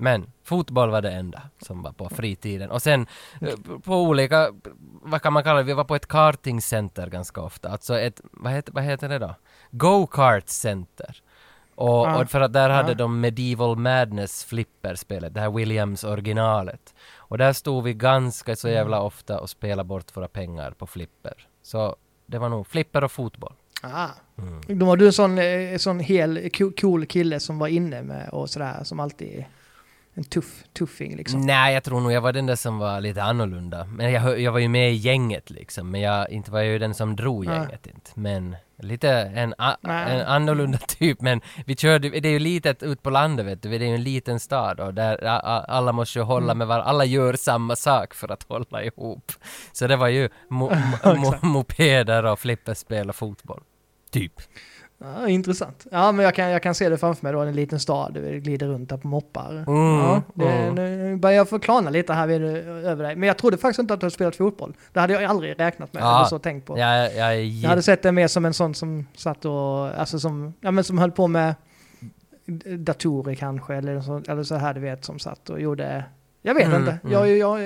[0.00, 2.70] Men fotboll var det enda som var på fritiden.
[2.70, 3.06] Och sen
[3.40, 4.48] eh, på olika
[5.02, 7.68] vad kan man kalla det, vi var på ett kartingcenter ganska ofta.
[7.68, 9.34] Alltså ett, vad heter, vad heter det då?
[9.70, 11.22] Go-kart center.
[11.74, 12.22] Och, Ja.
[12.22, 12.94] och för att där hade Ja.
[12.94, 16.94] de Medieval Madness flipperspelet, det här Williams originalet.
[17.16, 19.06] Och där stod vi ganska så jävla Mm.
[19.06, 21.46] ofta och spelade bort våra pengar på flipper.
[21.62, 23.54] Så det var nog flipper och fotboll.
[23.82, 24.08] Ah.
[24.38, 24.78] Mm.
[24.78, 28.28] Då var du en sån, eh, sån hel co- cool kille som var inne med
[28.28, 29.44] och sådär, som alltid
[30.14, 31.40] en tuff, tuffing liksom.
[31.40, 33.84] Nej, jag tror nog jag var den där som var lite annorlunda.
[33.84, 36.78] Men jag, jag var ju med i gänget liksom, men jag, inte var jag ju
[36.78, 37.54] den som drog Nej.
[37.56, 38.10] gänget inte.
[38.14, 40.16] Men lite en, a, Nej.
[40.16, 43.68] en annorlunda typ, men vi körde, det är ju litet ut på landet vet du,
[43.78, 46.58] det är ju en liten stad och där a, a, alla måste ju hålla Mm.
[46.58, 49.32] med varandra, alla gör samma sak för att hålla ihop.
[49.72, 50.72] Så det var ju mo,
[51.04, 53.62] mo, mo, mopeder och flipperspel och fotboll.
[54.10, 54.32] Typ.
[55.04, 55.86] Ja, intressant.
[55.90, 58.40] Ja, men jag kan, jag kan se det framför mig då, en liten stad, du
[58.40, 59.50] glider runt där på moppar.
[59.52, 59.64] Mm,
[59.98, 60.74] ja, det, mm.
[60.74, 63.16] Nu börjar jag få klarna lite här vid, över dig.
[63.16, 64.74] Men jag trodde faktiskt inte att du hade spelat fotboll.
[64.92, 66.16] Det hade jag aldrig räknat med, Ja.
[66.16, 66.78] eller så tänkt på.
[66.78, 70.54] Jag är Jag hade sett det mer som en sån som satt och, alltså som,
[70.60, 71.54] ja men som höll på med
[72.78, 76.04] datorer kanske, eller så, eller så här du vet, som satt och gjorde
[76.42, 76.98] jag vet Mm, inte.
[77.02, 77.12] mm.
[77.12, 77.60] Jag, jag,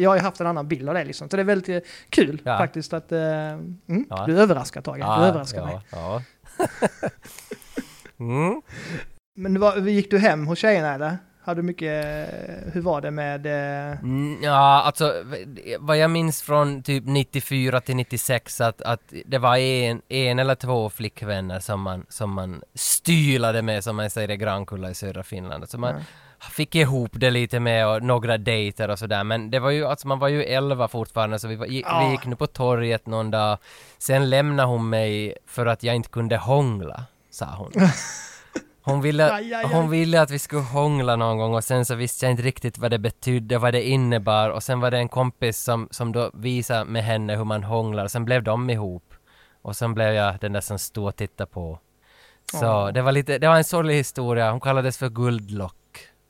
[0.00, 1.28] jag har ju haft en annan bild av det liksom.
[1.28, 2.58] Så det är väldigt kul Ja.
[2.58, 3.12] faktiskt att...
[3.12, 4.24] eh, mm, Ja.
[4.26, 4.96] Du överraskar Tage.
[4.98, 6.24] du överraskar ja, mig.
[8.20, 8.62] Mm.
[9.36, 11.18] Men var, gick du hem hos tjejerna eller?
[11.42, 12.26] Hade du mycket...
[12.72, 13.46] Hur var det med...
[13.46, 15.14] eh, Mm, Ja, alltså
[15.78, 20.54] vad jag minns från typ 94 till 96 att, att det var en, en eller
[20.54, 25.22] två flickvänner som man, som man stylade med, som man säger i Grankulla i södra
[25.22, 25.68] Finland.
[25.68, 25.94] Så man
[26.50, 29.24] fick ihop det lite med och några dejter och sådär.
[29.24, 32.04] Men det var ju, alltså man var ju 11 fortfarande så vi, var, gick, Ja.
[32.06, 33.58] vi gick nu på torget någon dag.
[33.98, 37.72] Sen lämnade hon mig för att jag inte kunde hångla, sa hon.
[38.82, 39.72] Hon ville, Aj, aj, aj.
[39.74, 42.78] hon ville att vi skulle hångla någon gång och sen så visste jag inte riktigt
[42.78, 46.30] vad det betydde, vad det innebar och sen var det en kompis som, som då
[46.34, 49.14] visade med henne hur man hånglar och sen blev de ihop.
[49.62, 51.78] Och sen blev jag den där som stod och tittade på.
[52.52, 52.88] Så Åh.
[52.92, 55.76] det var lite, det var en sorglig historia, hon kallades för Guldlock.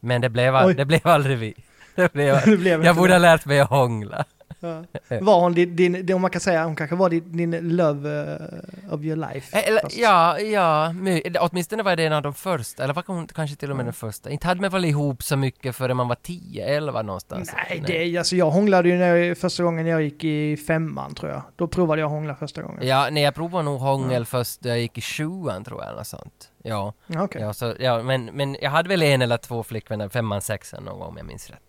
[0.00, 1.54] Men det blev, det blev aldrig vi.
[1.94, 4.24] Det blev, Det blev jag borde ha lärt mig att hångla.
[4.60, 4.84] Ja.
[5.20, 8.94] Var hon din, din, om man kan säga, hon kanske var din, din love eh,
[8.94, 9.58] of your life?
[9.58, 10.94] Eller, ja, ja,
[11.40, 13.92] åtminstone var det en av de första, eller var hon kanske till och med den
[13.92, 14.30] första.
[14.30, 17.52] Inte hade man väl ihop så mycket förrän man var 10, 11 någonstans.
[17.68, 21.32] Nej, det, alltså jag hånglade ju när jag, första gången jag gick i femman tror
[21.32, 21.42] jag.
[21.56, 22.86] Då provade jag hångla första gången.
[22.86, 26.02] Ja, nej jag provade nog hångel först när jag gick i sjuan tror jag, eller
[26.02, 26.52] sånt.
[26.62, 27.42] Ja, Okej.
[27.42, 30.98] ja, så, ja men, men jag hade väl en eller två flickvänner, femman, sexan någon
[30.98, 31.60] gång om jag minns rätt.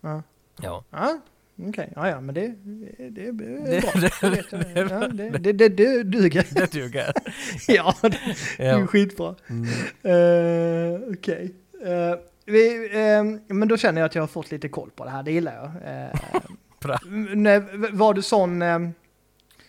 [0.00, 0.22] Ja.
[0.60, 0.84] Ja.
[0.90, 1.20] Ja,
[1.56, 1.92] okej.
[1.96, 2.54] Ja, ja, men det,
[3.10, 3.32] det, är
[3.80, 3.90] bra.
[4.00, 4.90] Det- Det.
[4.90, 6.46] Ja, det, det, det, det duger.
[6.50, 7.12] Det duger.
[7.68, 8.18] ja, det,
[8.58, 9.34] är skitbra.
[9.48, 9.64] Mm.
[9.64, 11.52] Uh, okej.
[11.84, 15.10] Eh, vi, ehm, men då känner jag att jag har fått lite koll på det
[15.10, 15.70] här, det gillar jag.
[15.94, 16.40] Eh,
[16.80, 16.98] Bra.
[17.34, 18.92] när, var du sån ehm,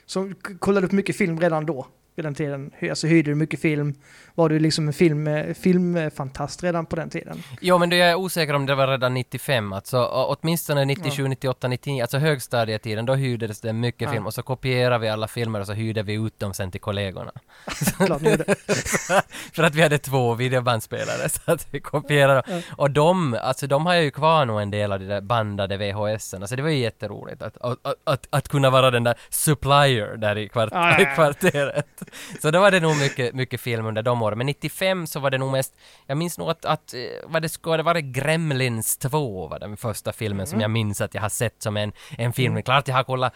[0.06, 1.88] som kollade upp mycket film redan då?
[2.16, 2.72] Vid den tiden?
[2.90, 3.94] Alltså hyrde du mycket film?
[4.36, 7.44] Var du liksom en film, filmfantast redan på den tiden?
[7.62, 11.68] Jo, men då är jag osäker om det var redan 95, alltså åtminstone 97, 98,
[11.68, 14.12] 99, alltså högstadietiden, då hyrdes det mycket Ja.
[14.12, 16.82] film och så kopierade vi alla filmer och så hyrde vi ut dem sen till
[16.82, 17.32] kollegorna.
[18.06, 18.46] Klart ni gjorde.
[19.54, 22.62] För att vi hade två videobandspelare så att vi kopierade dem.
[22.78, 25.78] Och de, alltså de har jag ju kvar nog en del av de där bandade
[25.78, 30.18] VHSen, alltså det var ju jätteroligt att, att, att, att, kunna vara den där supplier
[30.18, 31.16] där i, kvart, Ja, ja, i ja.
[31.16, 32.04] kvarteret.
[32.42, 35.30] Så då var det nog mycket, mycket film under de åren, men 95 så var
[35.32, 35.76] det nog mest,
[36.08, 39.60] jag minns nog att, att eh, vad det skulle det var det Gremlins 2 var
[39.60, 42.64] den första filmen som jag minns att jag har sett som en, en film.
[42.64, 43.34] Klart jag har kollat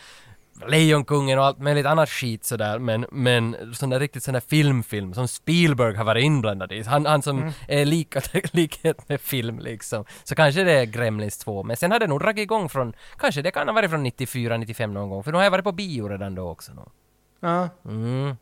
[0.68, 5.14] Lejonkungen och allt möjligt annat skit sådär, men, men sån där riktigt sån där filmfilm
[5.14, 6.84] som Spielberg har varit inblandad i.
[6.84, 8.22] Han, han som är lika,
[8.54, 10.06] likhet med film liksom.
[10.24, 13.42] Så kanske det är Gremlins 2, men sen har det nog dragit igång från, kanske
[13.42, 15.72] det kan ha varit från 94, 95 någon gång, för nu har jag varit på
[15.72, 16.74] bio redan då också.
[16.74, 16.92] Nå.
[17.40, 18.36] Ja, Mm.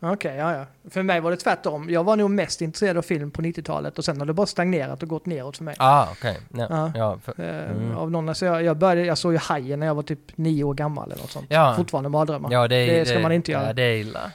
[0.00, 0.66] Okej, ja, ja.
[0.90, 1.90] För mig var det tvärtom.
[1.90, 5.02] Jag var nog mest intresserad av film på 90-talet och sen har det bara stagnerat
[5.02, 5.74] och gått neråt för mig.
[5.78, 6.38] Ah, okej.
[6.54, 6.92] Ja, Ja.
[6.94, 7.18] ja.
[7.24, 7.96] för, Eh, mm.
[7.96, 10.64] Av någon, alltså jag, jag, började, jag såg ju Hajen när jag var typ nio
[10.64, 11.46] år gammal eller något sånt.
[11.48, 11.74] Ja.
[11.76, 12.52] Fortfarande mardrömmar.
[12.52, 13.66] ja, det, är- det ska man inte göra.
[13.66, 14.32] Ja, det är illa.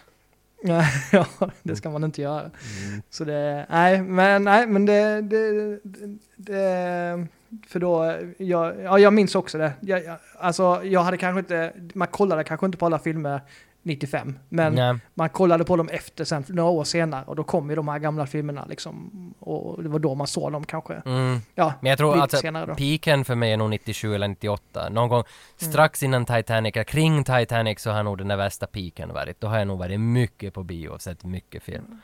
[1.11, 1.25] ja,
[1.63, 2.51] det ska man inte göra.
[3.09, 7.27] Så det, nej, men, nej, men det, det, det, det
[7.67, 9.71] för då, jag, ja, jag minns också det.
[9.79, 13.41] Jag, jag, alltså, jag hade kanske inte, man kollade kanske inte på alla filmer
[13.85, 14.97] 95, men Nej.
[15.13, 17.99] man kollade på dem efter sen, några år senare, och då kom ju de här
[17.99, 21.01] gamla filmerna liksom, och det var då man såg dem kanske.
[21.05, 21.39] Mm.
[21.55, 24.89] Ja, Men jag tror alltså, piken för mig är nog 97 eller 98.
[24.89, 25.23] Någon gång
[25.57, 29.41] strax innan Titanic, eller kring Titanic så har nog den där värsta piken varit.
[29.41, 32.01] Då har jag nog varit mycket på bio och sett mycket film.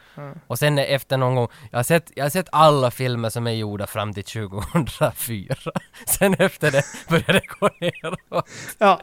[0.48, 3.52] Och sen efter någon gång, jag har, sett, jag har sett alla filmer som är
[3.52, 5.56] gjorda fram till 2004.
[6.08, 8.50] Sen efter det började det gå neråt.
[8.78, 9.00] Ja,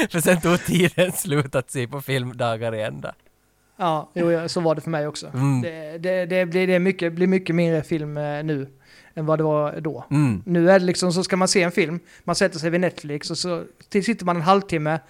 [0.10, 3.14] För sen tog tiden slut att se på filmdagar i ända.
[3.76, 5.26] Ja, jo, så var det för mig också.
[5.26, 5.62] Mm.
[5.62, 8.68] Det, det, det, blir, det mycket, blir mycket mindre film eh, nu
[9.14, 10.04] än vad det var då.
[10.10, 10.42] Mm.
[10.46, 13.30] Nu är det liksom så ska man se en film, man sätter sig vid Netflix
[13.30, 15.00] och så sitter man en halvtimme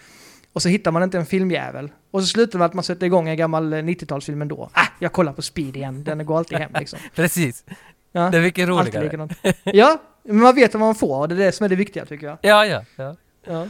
[0.52, 1.92] och så hittar man inte en filmjävel.
[2.10, 4.70] Och så slutar med att man sätter igång en gammal eh, 90-talsfilm ändå.
[4.72, 6.98] Ah, jag kollar på Speed igen, den går alltid hem liksom.
[7.14, 7.64] Precis.
[8.12, 9.28] Ja, Det är mycket roligare.
[9.64, 12.06] Ja, men man vet vad man får och det är det som är det viktiga
[12.06, 12.38] tycker jag.
[12.42, 13.16] Ja, ja, ja.
[13.46, 13.66] Ja.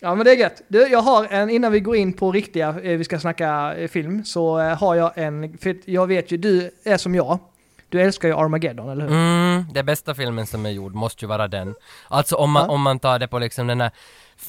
[0.00, 0.62] Ja men det är gött.
[0.68, 3.88] Du, jag har en, innan vi går in på riktiga, eh, vi ska snacka eh,
[3.88, 7.38] film, så eh, har jag en, för jag vet ju, du är som jag.
[7.88, 9.14] Du älskar ju Armageddon, eller hur?
[9.16, 11.74] Mm, det bästa filmen som är gjord måste ju vara den.
[12.08, 12.72] Alltså om man, Ja.
[12.72, 13.90] om man tar det på liksom den här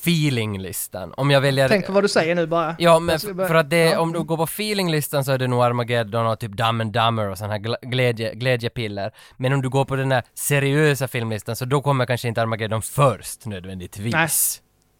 [0.03, 1.13] feeling-listan.
[1.17, 1.69] Om jag väljer...
[1.69, 2.75] Tänk på vad du säger nu bara.
[2.79, 3.99] Ja, men för att det, ja.
[3.99, 7.29] om du går på feeling-listan så är det nog Armageddon och typ Dumb and Dumber
[7.29, 9.11] och sådana här glädje, glädjepiller.
[9.37, 12.81] Men om du går på den här seriösa filmlistan så då kommer kanske inte Armageddon
[12.81, 14.13] först nödvändigtvis.
[14.13, 14.29] Nej.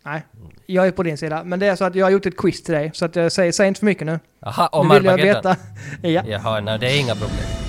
[0.04, 0.26] Nej,
[0.66, 1.44] jag är på din sida.
[1.44, 3.32] Men det är så att jag har gjort ett quiz till dig, så att jag
[3.32, 4.20] säger, säg inte för mycket nu.
[4.40, 5.56] Jaha, om nu vill jag veta.
[6.02, 6.24] Ja.
[6.28, 7.61] Jaha, nej det är inga problem.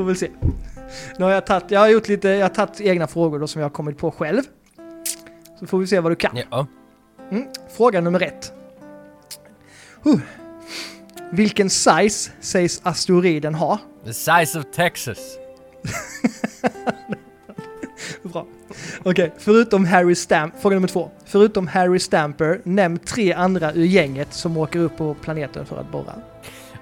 [0.00, 0.30] Får väl se.
[1.18, 3.60] Nu har jag tagit, jag har gjort lite, jag har tagit egna frågor då som
[3.60, 4.42] jag har kommit på själv.
[5.58, 6.38] Så får vi se vad du kan.
[6.50, 6.66] Ja.
[7.30, 7.46] Mm.
[7.76, 8.52] Fråga nummer ett.
[10.02, 10.18] Huh.
[11.32, 13.78] Vilken size sägs asteroiden ha?
[14.04, 15.18] The size of Texas.
[18.22, 18.46] Bra.
[19.02, 21.10] Okej, förutom Harry Stamp, fråga nummer två.
[21.24, 25.92] Förutom Harry Stamper, nämn tre andra ur gänget som åker upp på planeten för att
[25.92, 26.14] borra.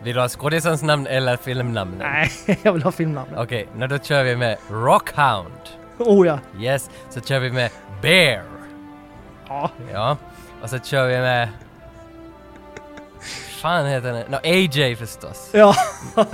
[0.03, 1.99] Vill du ha skådisarnas namn eller filmnamnen?
[1.99, 2.31] Nej,
[2.63, 3.39] jag vill ha filmnamnet.
[3.39, 5.61] Okej, okay, då kör vi med Rockhound.
[5.99, 6.39] Oh ja.
[6.61, 7.71] Yes, så kör vi med
[8.03, 8.43] Bear.
[9.49, 9.71] Ja.
[9.93, 10.17] Ja,
[10.63, 11.49] och så kör vi med...
[13.61, 14.31] fan heter den?
[14.31, 15.51] No, AJ förstås.
[15.53, 15.75] Ja.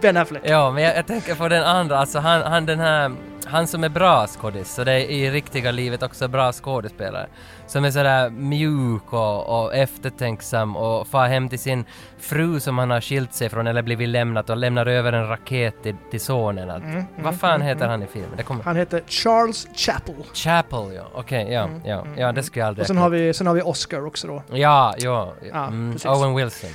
[0.00, 0.42] ben Affleck.
[0.46, 3.12] Ja, men jag, jag tänker på den andra, alltså han, han den här,
[3.46, 7.26] han som är bra skådis, så det är i riktiga livet också bra skådespelare.
[7.72, 11.84] Som är sådär mjuk och, och eftertänksam och far hem till sin
[12.18, 15.82] fru som han har skilt sig från eller blivit lämnat och lämnar över en raket
[15.82, 16.70] till, till sonen.
[16.70, 18.30] Att, Mm, vad fan heter han i filmen?
[18.36, 18.64] Det kommer...
[18.64, 20.14] Han heter Charles Chappell.
[20.34, 21.02] Chapel, ja.
[21.14, 23.54] Okej, ja, ja, ja, det ska jag aldrig Mm, Och sen har, vi, sen har
[23.54, 24.42] vi Oscar också då.
[24.50, 25.32] Ja, ja.
[25.52, 25.96] Ja, mm.
[26.06, 26.70] Owen Wilson.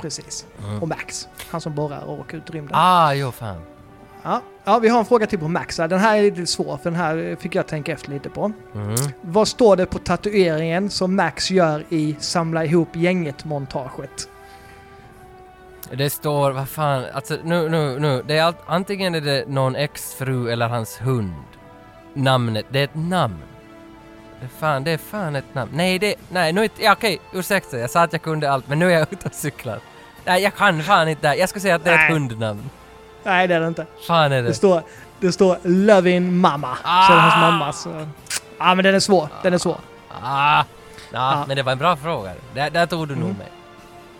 [0.00, 0.46] Precis.
[0.64, 0.82] Mm.
[0.82, 1.28] Och Max.
[1.50, 2.72] Han som borrar och åker ut i rymden.
[2.76, 3.62] Ah, jo fan.
[4.22, 4.42] Ja.
[4.64, 5.76] ja, vi har en fråga till på Max.
[5.76, 8.52] Den här är lite svår, för den här fick jag tänka efter lite på.
[8.74, 8.94] Mm.
[9.20, 14.28] Vad står det på tatueringen som Max gör i Samla ihop gänget-montaget?
[15.94, 19.76] Det står, vad fan, alltså nu, nu, nu, det är allt, antingen är det någon
[19.76, 21.44] exfru eller hans hund.
[22.14, 23.38] Namnet, det är ett namn.
[24.40, 25.70] Det är fan, det är fan ett namn.
[25.74, 28.92] Nej, det, nej, nu ja, okej, ursäkta, jag sa att jag kunde allt, men nu
[28.92, 29.80] är jag ute och cyklar.
[30.24, 31.36] Nej, jag kan fan inte det.
[31.36, 32.12] Jag ska säga att det är ett Nej.
[32.12, 32.70] hundnamn.
[33.24, 33.86] Nej, det är det inte.
[34.06, 34.54] Fan är Det det.
[34.54, 34.82] står,
[35.20, 36.76] det står Loving Mamma.
[36.76, 37.72] Så är det hans mamma.
[37.72, 38.06] Så.
[38.58, 39.28] Ja, men den är svår.
[39.42, 39.76] Den är svår.
[40.22, 40.56] Ah!
[40.58, 40.64] Ja,
[41.12, 41.44] Ja.
[41.48, 42.32] men det var en bra fråga.
[42.54, 43.48] Där, där tog du nog mig.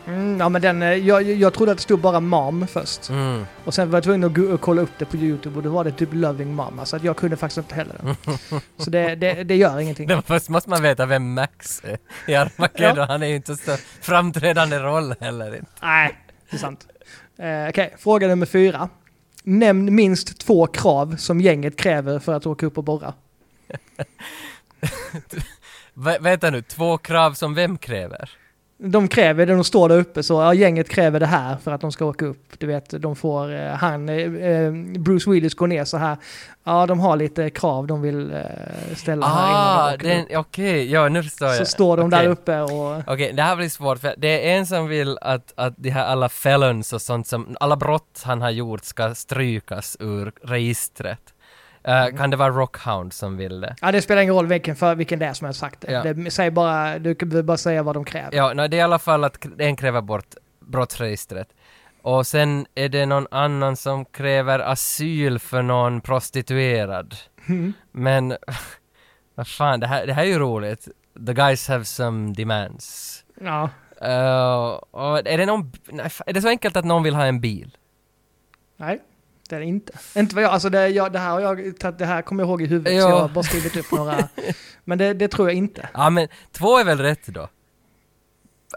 [0.07, 3.09] Mm, ja, men den, eh, jag, jag trodde att det stod bara Mom först.
[3.11, 3.47] Mm.
[3.65, 5.85] Och sen var jag tvungen att gå- kolla upp det på YouTube och då var
[5.85, 6.85] det typ Loving Mama.
[6.87, 8.17] Så att jag kunde faktiskt inte heller den.
[8.79, 10.09] Så det, det, det gör ingenting.
[10.09, 13.09] Var först måste man veta vem Max är i Armageddon.
[13.09, 15.71] Han är ju inte så framträdande roll heller inte.
[15.83, 16.19] Nej,
[16.51, 16.87] det är sant.
[17.37, 18.89] Eh, Okej, fråga nummer fyra.
[19.45, 23.15] Nämn minst två krav som gänget kräver för att åka upp och borra.
[26.21, 28.31] Vänta nu, två krav som vem kräver?
[28.85, 31.81] De kräver det, de står där uppe så ja, gänget kräver det här för att
[31.81, 32.59] de ska åka upp.
[32.59, 36.17] Du vet, de får, eh, han, eh, eh, Bruce Willis går ner så här.
[36.65, 38.41] Ja, de har lite krav de vill eh,
[38.97, 41.57] ställa här innan Ah, de okej, ja nu förstår jag.
[41.57, 42.19] Så står de Okej.
[42.19, 43.03] där uppe och...
[43.07, 46.05] Okej, det här blir svårt för det är en som vill att, att de här
[46.05, 51.32] alla felons och sånt som, alla brott han har gjort ska strykas ur registret.
[51.85, 52.17] Mm.
[52.17, 53.77] Kan det vara Rockhound som vill det?
[53.81, 55.93] Ja, det spelar ingen roll vilken, för, vilken det är som har sagt det.
[55.93, 56.13] Ja.
[56.13, 58.37] det säg bara, du kan bara säga vad de kräver.
[58.37, 61.49] Ja, nej, det är i alla fall att en kräver bort brottsregistret.
[62.03, 67.15] Och sen är det någon annan som kräver asyl för någon prostituerad.
[67.49, 67.73] Mm.
[67.93, 68.37] Men,
[69.35, 70.89] vad fan, det här, det här är ju roligt.
[71.27, 73.25] The guys have some demands.
[73.41, 73.71] Ja.
[74.03, 75.73] Uh, och är det någon...
[76.27, 77.77] Är det så enkelt att någon vill ha en bil?
[78.77, 79.01] Nej,
[79.53, 79.93] är det inte.
[80.17, 82.67] Inte vad jag, alltså det, jag, det här jag det här kommer jag ihåg i
[82.67, 83.11] huvudet så Ja.
[83.11, 84.29] jag har bara skrivit upp några.
[84.85, 85.89] Men det, det tror jag inte.
[85.95, 87.49] Ja men två är väl rätt då?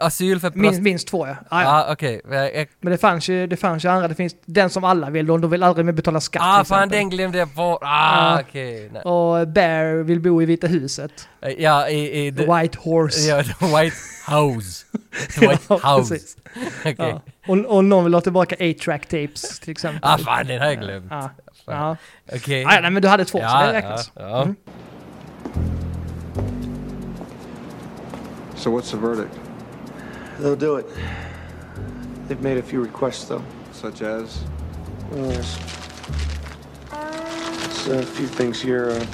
[0.00, 1.36] Asyl för Minst, prost- minst två ja.
[1.48, 1.96] Ah, ja.
[2.00, 2.08] Ja.
[2.30, 5.10] Jag- jag- Men det fanns, ju, det fanns ju andra, det finns den som alla
[5.10, 6.98] vill och de vill aldrig mer betala skatt Ah fan exempel.
[6.98, 7.78] den glömde jag bort.
[7.82, 8.40] Ah Ja.
[8.48, 8.90] okej.
[8.92, 9.02] nej.
[9.02, 11.28] Och Bear vill bo i Vita huset.
[11.58, 12.26] Ja i...
[12.26, 13.20] i The White Horse.
[13.20, 13.96] Ja, the White
[14.28, 14.84] House.
[15.34, 16.14] The White Ja, House.
[16.80, 16.94] Okej.
[16.98, 17.22] Ja.
[17.48, 20.00] Och, och någon vill ha tillbaka 8-track tapes till exempel.
[20.02, 21.06] Ah fan den har jag glömt.
[21.10, 21.30] Ja.
[21.66, 21.96] Ja.
[22.34, 22.64] Okej.
[22.64, 24.12] Ah, ja, nej, men du hade två, så det räknas.
[24.14, 24.42] Ja, ja.
[24.42, 24.56] Mm.
[28.56, 29.34] So what's the verdict?
[30.38, 30.86] They'll do it.
[32.28, 33.42] They've made a few requests, though.
[33.72, 34.42] Such as?
[35.12, 35.58] Uh, there's
[37.86, 38.90] there's a few things here.
[38.90, 39.06] Uh,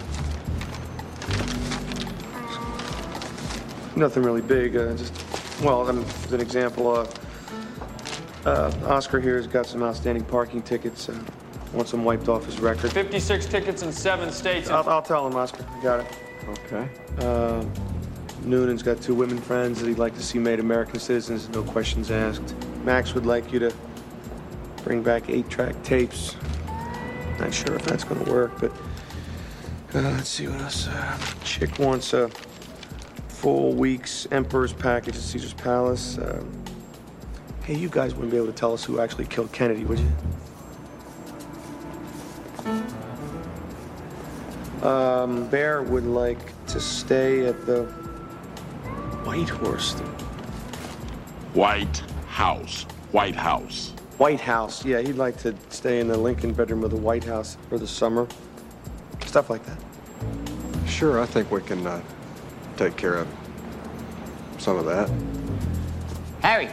[3.97, 4.77] nothing really big.
[4.77, 5.13] Uh, just,
[5.63, 7.07] well, I mean, as an example, uh,
[8.47, 11.09] uh, Oscar here has got some outstanding parking tickets.
[11.09, 11.23] Uh,
[11.73, 12.93] wants them wiped off his record.
[12.93, 14.71] 56 tickets in seven states.
[14.71, 15.65] I'll, I'll tell him, Oscar.
[15.71, 16.07] I got it.
[16.49, 16.89] Okay.
[17.19, 17.65] Uh,
[18.45, 22.11] Noonan's got two women friends that he'd like to see made American citizens, no questions
[22.11, 22.55] asked.
[22.85, 23.73] Max would like you to
[24.85, 26.37] bring back eight-track tapes.
[27.39, 28.71] Not sure if that's going to work, but
[29.95, 30.89] uh, let's see what else.
[30.89, 32.29] Uh, Chick wants a
[33.29, 36.19] full week's Emperor's package at Caesar's Palace.
[36.19, 36.43] Uh,
[37.65, 40.09] hey, you guys wouldn't be able to tell us who actually killed Kennedy, would you?
[44.87, 48.02] Um, Bear would like to stay at the
[49.33, 49.95] White Horse.
[51.55, 52.83] White House.
[53.13, 53.95] White House.
[54.19, 54.85] White House.
[54.85, 57.87] Yeah, he'd like to stay in the Lincoln bedroom of the White House for the
[57.87, 58.29] summer.
[59.25, 59.79] Stuff like that.
[60.87, 62.03] Sure, I think we can uh,
[62.77, 63.29] take care of
[64.59, 65.11] some of that.
[66.43, 66.69] Harry.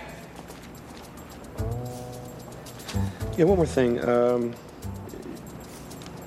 [3.37, 4.03] Yeah, one more thing.
[4.03, 4.53] Um,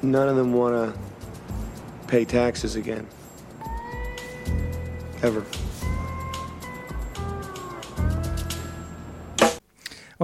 [0.01, 0.99] none of them want to
[2.09, 3.07] pay taxes again.
[5.23, 5.45] Ever.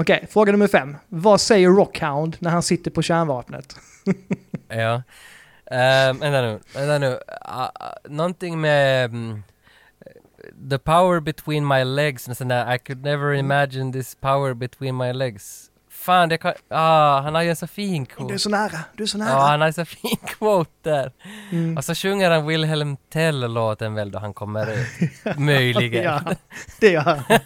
[0.00, 0.96] Okej, fråga nummer fem.
[1.08, 3.76] Vad säger Rockhound när han sitter på kärnvapnet?
[4.68, 4.94] Ja.
[5.70, 7.06] Um, vänta nu, vänta nu.
[7.06, 9.10] Uh, uh, någonting med...
[9.10, 9.42] Um,
[10.70, 15.12] the power between my legs, sån där I could never imagine this power between my
[15.12, 15.67] legs.
[16.08, 16.52] Fan, det kan...
[16.68, 18.38] Ah, han har ju en så fin Du är quote.
[18.38, 19.28] så nära, du är så nära.
[19.30, 21.12] Ja, han har en så fin quote där.
[21.52, 21.76] Mm.
[21.76, 24.86] Och så sjunger han Wilhelm Tell-låten väl då han kommer ut.
[25.38, 26.04] Möjligen.
[26.04, 26.20] ja,
[26.80, 27.22] det gör han.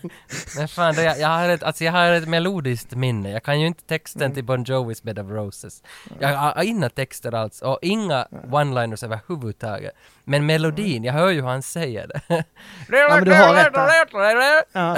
[0.56, 3.30] Men fan, det, jag, har ett, alltså jag har ett melodiskt minne.
[3.30, 4.34] Jag kan ju inte texten Mm.
[4.34, 5.82] till Bon Jovis Bed of Roses.
[6.18, 9.92] Jag har inga texter alls och inga one-liners överhuvudtaget.
[10.24, 12.20] Men melodin, jag hör ju hur han säger det.
[12.88, 13.72] Ja, men du har rätt
[14.12, 14.62] där.
[14.72, 14.96] Ja,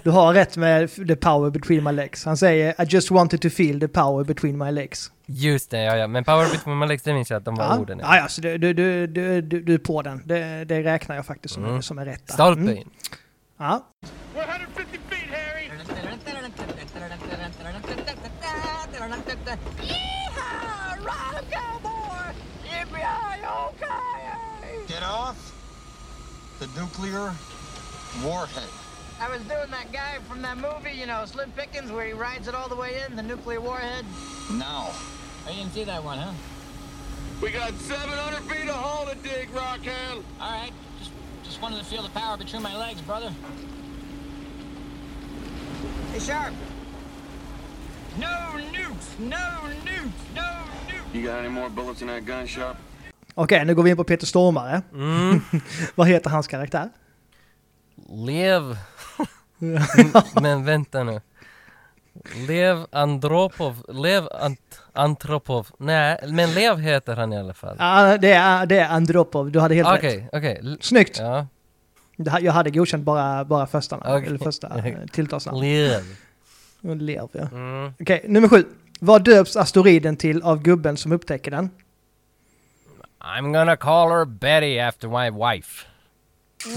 [0.04, 2.24] du har rätt med the power between my legs.
[2.24, 5.10] Han säger I just wanted to feel the power between my legs.
[5.26, 6.06] Just det, ja, ja.
[6.06, 7.98] Men Power Between My Legs, det minns jag att de var Ja, orden.
[8.02, 10.22] ja, ja så du, du, du, du, du, är på den.
[10.24, 11.82] Det, det räknar jag faktiskt som, Mm.
[11.82, 12.30] som är rätt.
[12.30, 12.76] Stolpe Mm.
[12.76, 12.90] in.
[13.58, 13.86] Ja.
[14.34, 15.70] We're 150 feet, Harry.
[25.02, 25.08] Yippee-yi-yo-ki-yay!
[25.08, 25.52] Get off
[26.58, 27.34] the nuclear
[28.24, 28.68] warhead.
[29.20, 32.48] I was doing that guy from that movie, you know, Slim Pickens, where he rides
[32.48, 34.04] it all the way in, the nuclear warhead.
[34.50, 34.90] No.
[35.46, 36.32] I didn't see that one, huh?
[37.40, 40.22] We got 700 feet of hole to dig, Rockhand.
[40.40, 40.72] All right.
[40.98, 41.10] Just,
[41.44, 43.32] just wanted to feel the power between my legs, brother.
[46.12, 46.54] Hey, Sharp.
[48.18, 49.18] No nukes!
[49.18, 49.36] No
[49.84, 50.12] nukes!
[50.34, 51.14] No nukes!
[51.14, 52.76] You got any more bullets in that gun shop?
[53.34, 54.82] Okej, nu går vi in på Peter Stormare.
[54.92, 55.40] Mm.
[55.94, 56.88] Vad heter hans karaktär?
[58.26, 58.76] Lev...
[60.42, 61.20] Men vänta nu.
[62.48, 67.76] Lev Andropov, Lev ant, Antropov, nej, men Lev heter han i alla fall.
[67.78, 69.50] Ja, det är, det är Andropov.
[69.50, 70.28] Du hade helt Okej, rätt.
[70.32, 70.58] okej.
[70.62, 71.18] L- Snyggt!
[71.18, 71.46] Ja.
[72.40, 74.26] Jag hade godkänt bara, bara första, Okej.
[74.26, 75.60] eller första eh, tilltalsnamn.
[75.60, 76.02] Lev.
[76.80, 77.48] Lev, ja.
[77.52, 77.92] Mm.
[78.00, 78.64] Okej, nummer sju.
[79.00, 81.70] Vad döps asteroiden till av gubben som upptäcker den?
[83.24, 85.86] I'm gonna call her Betty after my wife.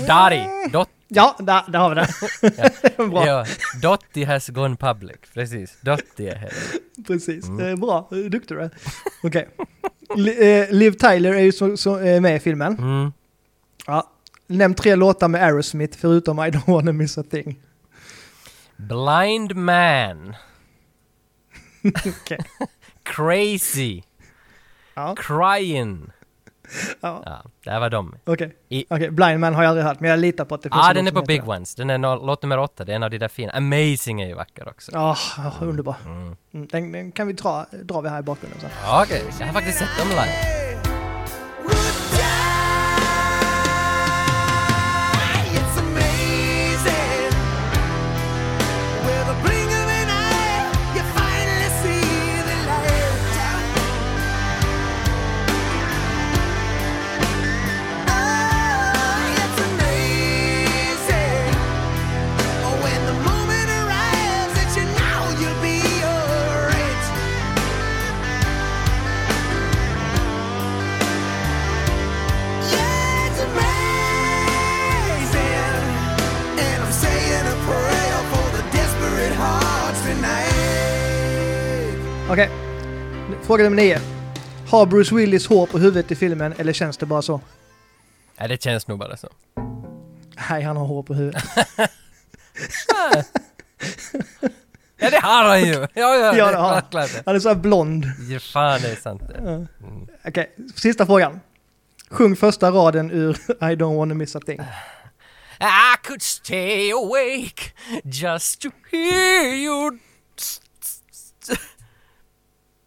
[0.08, 0.70] Dottie.
[0.72, 2.98] Dot, Ja, där, där har vi det.
[3.10, 3.28] Bra.
[3.28, 3.46] ja,
[3.82, 5.18] Dottie has gone public.
[5.34, 5.78] Precis.
[5.82, 6.52] Dottie är här.
[7.08, 7.48] Precis.
[7.48, 7.68] Mm.
[7.68, 8.70] Eh, bra, duktig du är.
[9.24, 9.50] Okej.
[10.40, 12.78] Eh, Liv Tyler är ju så, så, eh, med i filmen.
[12.78, 13.14] Mm.
[13.88, 14.12] Ja.
[14.48, 17.60] Nämn tre låtar med Aerosmith förutom I don't wanna miss a thing.
[18.78, 20.36] Blind man.
[23.04, 24.02] Crazy.
[24.94, 25.16] Ja.
[25.16, 26.12] Crying.
[27.02, 27.24] Ja.
[27.26, 28.16] Ja, där var de.
[28.26, 28.56] Okej.
[28.70, 30.82] I- Okej, Blind Man har jag aldrig hört, men jag litar på att det finns
[30.84, 31.48] Ja, en den är på Big det.
[31.50, 31.76] Ones.
[31.76, 33.52] Den är no- låt nummer åtta, det är en av de där fina.
[33.52, 34.92] Amazing är ju vacker också.
[34.94, 35.96] Ja, ja, underbar.
[36.06, 38.70] Mm, Den, den kan vi dra, drar vi här i bakgrunden sen.
[38.84, 40.65] Ja, Okej, jag har faktiskt sett dem live.
[82.30, 82.50] Okej.
[83.44, 84.00] Fråga nummer nio.
[84.70, 87.42] Har Bruce Willis hår på huvudet i filmen eller känns det bara så?
[88.38, 89.30] Ja, det känns nog bara så.
[90.50, 91.44] Nej, han har hår på huvudet.
[94.98, 95.74] Ja, det har han ju!
[95.74, 97.10] Ja, ja, Ja, det har han.
[97.26, 98.06] Han är så här blond.
[98.30, 99.42] Ja, fan, det är sant det.
[99.46, 99.66] Ja.
[100.30, 101.40] Okej, sista frågan.
[102.10, 104.60] Sjung första raden ur I don't wanna miss a thing.
[105.60, 107.72] I could stay awake
[108.04, 110.00] just to hear you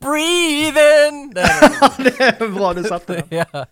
[0.01, 1.31] breathing.
[2.05, 3.23] det är bra du satte den.
[3.29, 3.45] ja.
[3.53, 3.67] Ja,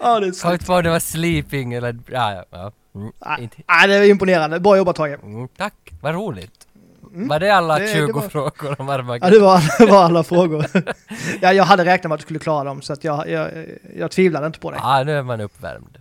[0.00, 1.98] Ja, det är på om det var sleeping eller...
[2.10, 2.44] Ja, ja.
[2.50, 2.72] ja.
[2.94, 3.56] Mm, inte.
[3.68, 4.60] Nej, det är imponerande.
[4.60, 5.18] Bra jobbat Tage.
[5.24, 6.66] Mm, tack, vad roligt.
[7.18, 9.28] Var det alla Det- det 20 var- frågor om Armageddon?
[9.28, 10.66] Ja, det var, det var alla frågor.
[11.40, 13.50] ja, jag hade räknat med att du skulle klara dem, så att jag, jag,
[13.96, 14.80] jag tvivlade inte på dig.
[14.82, 15.98] Ja, nu är man uppvärmd.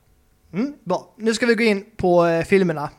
[0.53, 1.13] Mm, bra.
[1.17, 2.89] Nu ska vi gå in på eh, filmerna.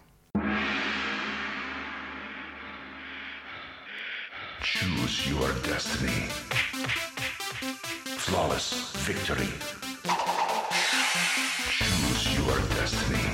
[4.69, 6.27] Choose your destiny.
[8.19, 9.49] Flawless victory.
[11.71, 13.29] Choose your destiny.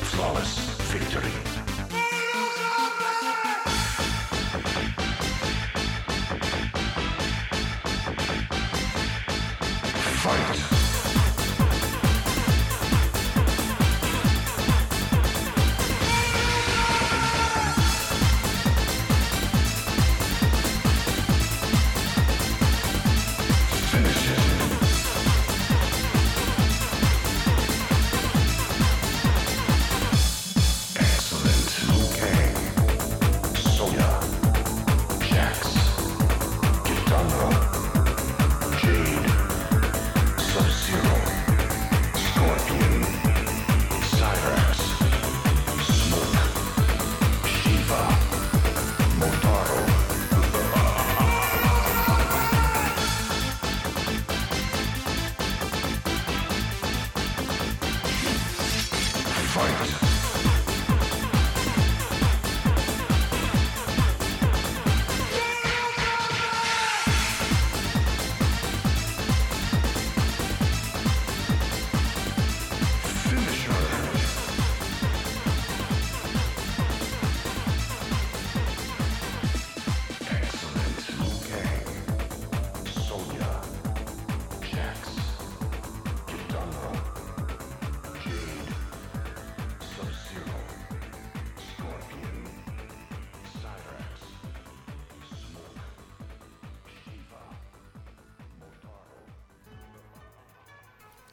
[0.00, 0.58] Flawless
[0.90, 1.53] victory.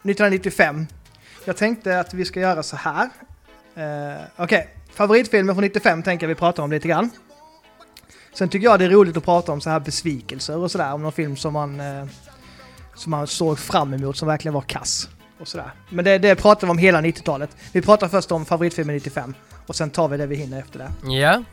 [0.03, 0.87] 1995.
[1.45, 3.09] Jag tänkte att vi ska göra så här.
[3.77, 7.09] Uh, Okej, favoritfilmer från 95 tänker jag vi pratar om lite grann.
[8.33, 11.01] Sen tycker jag det är roligt att prata om så här besvikelser och sådär, om
[11.01, 12.05] någon film som man, uh,
[12.95, 15.09] som man såg fram emot som verkligen var kass.
[15.39, 15.71] Och sådär.
[15.89, 17.57] Men det, det pratar vi om hela 90-talet.
[17.71, 19.33] Vi pratar först om favoritfilmen 95
[19.67, 21.11] och sen tar vi det vi hinner efter det.
[21.13, 21.43] Ja.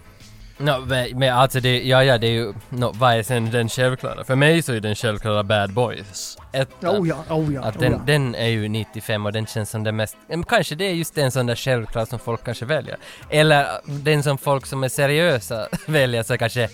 [0.58, 4.24] No, men alltså det, ja ja det är ju, no, vad är sen den självklara?
[4.24, 6.38] För mig så är den självklara Bad Boys.
[6.52, 6.96] Ettan.
[6.96, 8.00] Oh ja, oh ja, Att oh den, ja.
[8.06, 10.16] den är ju 95 och den känns som den mest,
[10.48, 12.96] kanske det är just den sån där självklar som folk kanske väljer.
[13.30, 16.68] Eller den som folk som är seriösa väljer, så kanske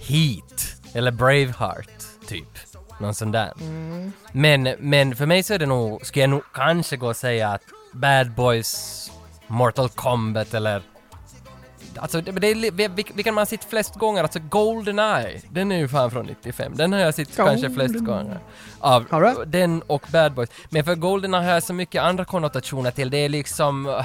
[0.00, 1.88] Heat, eller Braveheart,
[2.26, 2.58] typ.
[3.00, 3.52] Någon sån där.
[3.60, 4.12] Mm.
[4.32, 7.48] Men, men för mig så är det nog, skulle jag nog kanske gå och säga
[7.48, 7.62] att
[7.92, 9.10] Bad Boys,
[9.46, 10.82] Mortal Kombat eller
[11.96, 15.88] Alltså det, det är, vilken man har sett flest gånger, alltså Goldeneye, den är ju
[15.88, 16.72] fan från 95.
[16.76, 18.38] Den har jag sett kanske flest gånger.
[18.78, 19.06] Av
[19.46, 20.50] den och Bad Boys.
[20.70, 23.10] Men för Goldeneye har jag så mycket andra konnotationer till.
[23.10, 24.04] Det är liksom, eh,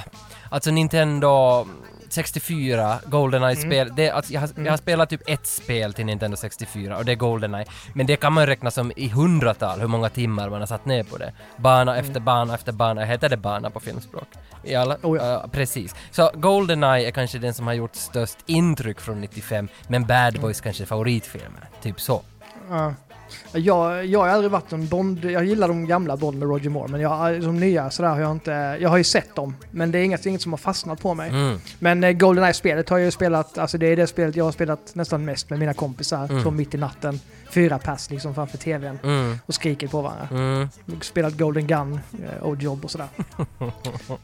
[0.49, 1.65] alltså Nintendo
[2.09, 3.91] 64 Goldeneye-spel.
[3.95, 7.11] Det, alltså, jag, har, jag har spelat typ ett spel till Nintendo 64 och det
[7.11, 7.65] är Goldeneye.
[7.93, 11.03] Men det kan man räkna som i hundratal hur många timmar man har satt ner
[11.03, 11.33] på det.
[11.57, 13.05] Bana efter bana efter bana.
[13.05, 14.27] Heter det bana på filmspråk?
[14.65, 15.95] I alla, ja, precis.
[16.11, 20.61] Så Goldeneye är kanske den som har gjort störst intryck från 95, men Bad Boys
[20.61, 21.61] kanske är favoritfilmen.
[21.81, 22.21] Typ så.
[22.69, 22.93] Ja.
[23.51, 26.87] Jag, jag har aldrig varit en Bond, jag gillar de gamla Bond med Roger Moore,
[26.87, 29.99] men jag, de nya sådär har jag inte, jag har ju sett dem, men det
[29.99, 31.29] är inget, inget som har fastnat på mig.
[31.29, 31.59] Mm.
[31.79, 34.79] Men eh, Goldeneye-spelet har jag ju spelat, alltså det är det spelet jag har spelat
[34.95, 36.43] nästan mest med mina kompisar, Mm.
[36.43, 37.19] så mitt i natten.
[37.55, 39.39] Fyra pass liksom framför tvn Mm.
[39.45, 40.27] och skriker på varandra.
[40.31, 40.69] Mm.
[41.01, 43.07] Spelat Golden Gun, eh, Old Job och sådär.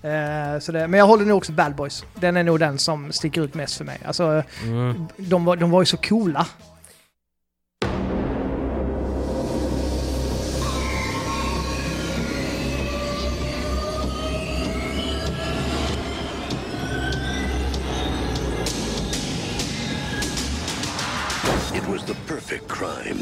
[0.56, 2.04] eh, så det, men jag håller nog också Bad Boys.
[2.16, 4.00] Den är nog den som sticker ut mest för mig.
[4.06, 5.08] Alltså, Mm.
[5.18, 6.48] de, var, de var ju så coola.
[21.92, 23.18] Was the perfect crime.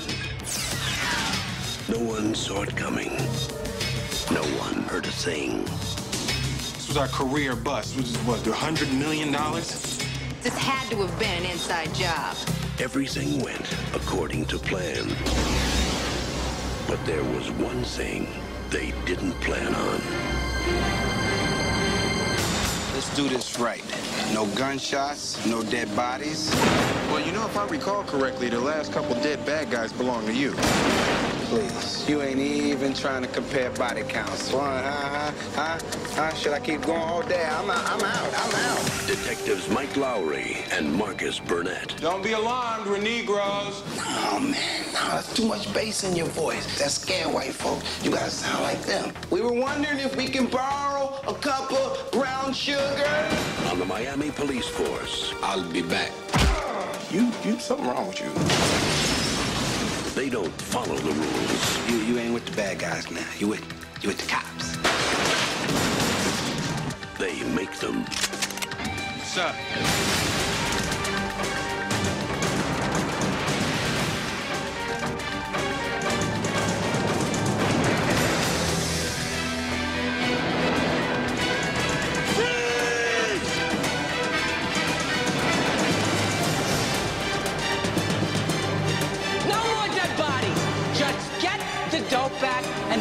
[1.90, 3.10] No one saw it coming.
[4.32, 5.64] No one heard a thing.
[5.64, 9.98] This was our career bust, which is what, a hundred million dollars?
[10.44, 12.38] This had to have been an inside job.
[12.78, 13.66] Everything went
[13.96, 15.08] according to plan.
[16.88, 18.28] But there was one thing
[18.70, 20.99] they didn't plan on.
[23.10, 23.84] Let's do this right.
[24.36, 26.54] No gunshots, no dead bodies.
[27.10, 30.34] Well, you know, if I recall correctly, the last couple dead bad guys belong to
[30.34, 30.54] you.
[31.50, 34.52] Please, you ain't even trying to compare body counts.
[34.52, 35.80] Huh, huh, huh,
[36.14, 36.34] huh?
[36.36, 37.44] Should I keep going all day?
[37.44, 39.08] I'm out, I'm out, I'm out.
[39.08, 41.96] Detectives Mike Lowry and Marcus Burnett.
[42.02, 43.82] Don't be alarmed, we're Negroes.
[43.98, 46.78] Oh man, no, that's too much bass in your voice.
[46.78, 47.82] That scare white folk.
[48.04, 49.12] You gotta sound like them.
[49.32, 53.28] We were wondering if we can borrow a cup of brown sugar.
[53.72, 56.12] On the Miami Police Force, I'll be back.
[57.10, 58.79] You, you, something wrong with you.
[60.20, 61.90] They don't follow the rules.
[61.90, 63.26] You, you ain't with the bad guys now.
[63.38, 63.64] You with,
[64.02, 64.76] you with the cops.
[67.18, 68.06] They make them.
[69.24, 70.59] Sir.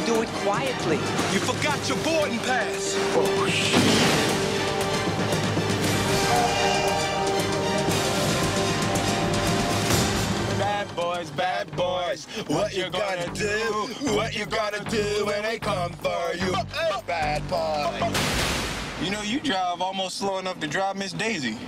[0.08, 0.96] Do it quietly.
[1.34, 2.94] You forgot your boarding pass.
[10.58, 13.58] Bad boys, bad boys, what you gonna do?
[14.16, 16.54] What you gonna do when they come for you?
[17.06, 18.10] Bad boy.
[19.04, 21.58] You know, you drive almost slow enough to drive Miss Daisy.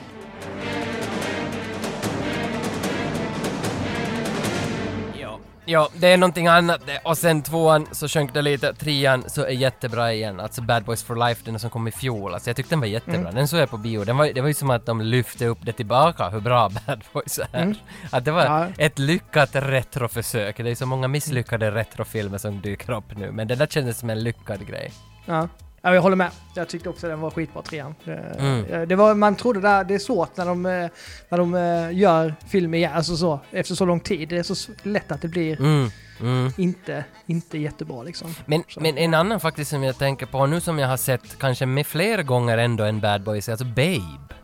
[5.72, 6.80] Jo, det är någonting annat.
[7.04, 10.40] Och sen tvåan så sjönk det lite, trean så är jättebra igen.
[10.40, 12.34] Alltså Bad Boys for Life, den som kom i fjol.
[12.34, 13.20] Alltså jag tyckte den var jättebra.
[13.20, 13.34] Mm.
[13.34, 14.04] Den såg jag på bio.
[14.04, 17.04] Den var, det var ju som att de lyfte upp det tillbaka, hur bra Bad
[17.12, 17.62] Boys är.
[17.62, 17.74] Mm.
[18.10, 18.66] Att det var Ja.
[18.78, 20.56] ett lyckat retroförsök.
[20.56, 24.10] Det är så många misslyckade retrofilmer som dyker upp nu, men det där kändes som
[24.10, 24.92] en lyckad grej.
[25.26, 25.48] Ja.
[25.82, 26.30] Ja, jag håller med.
[26.54, 27.94] Jag tyckte också den var skitbra, trean.
[28.04, 28.88] Det, Mm.
[28.88, 30.88] det var, man trodde där, det är svårt när de, eh,
[31.28, 34.28] när de eh, gör film igen, alltså så, efter så lång tid.
[34.28, 35.90] Det är så lätt att det blir Mm.
[36.20, 36.52] Mm.
[36.56, 38.34] inte, inte jättebra liksom.
[38.46, 41.66] Men, men en annan faktiskt som jag tänker på nu som jag har sett kanske
[41.66, 44.34] med flera gånger ändå än Bad Boys är alltså Babe.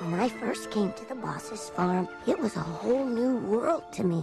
[0.00, 4.02] When I first came to the boss's farm, it was a whole new world to
[4.02, 4.22] me.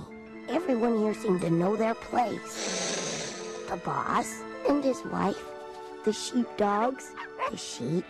[0.49, 3.63] Everyone here seemed to know their place.
[3.69, 5.43] The boss and his wife,
[6.03, 7.11] the sheepdogs,
[7.51, 8.03] the sheep,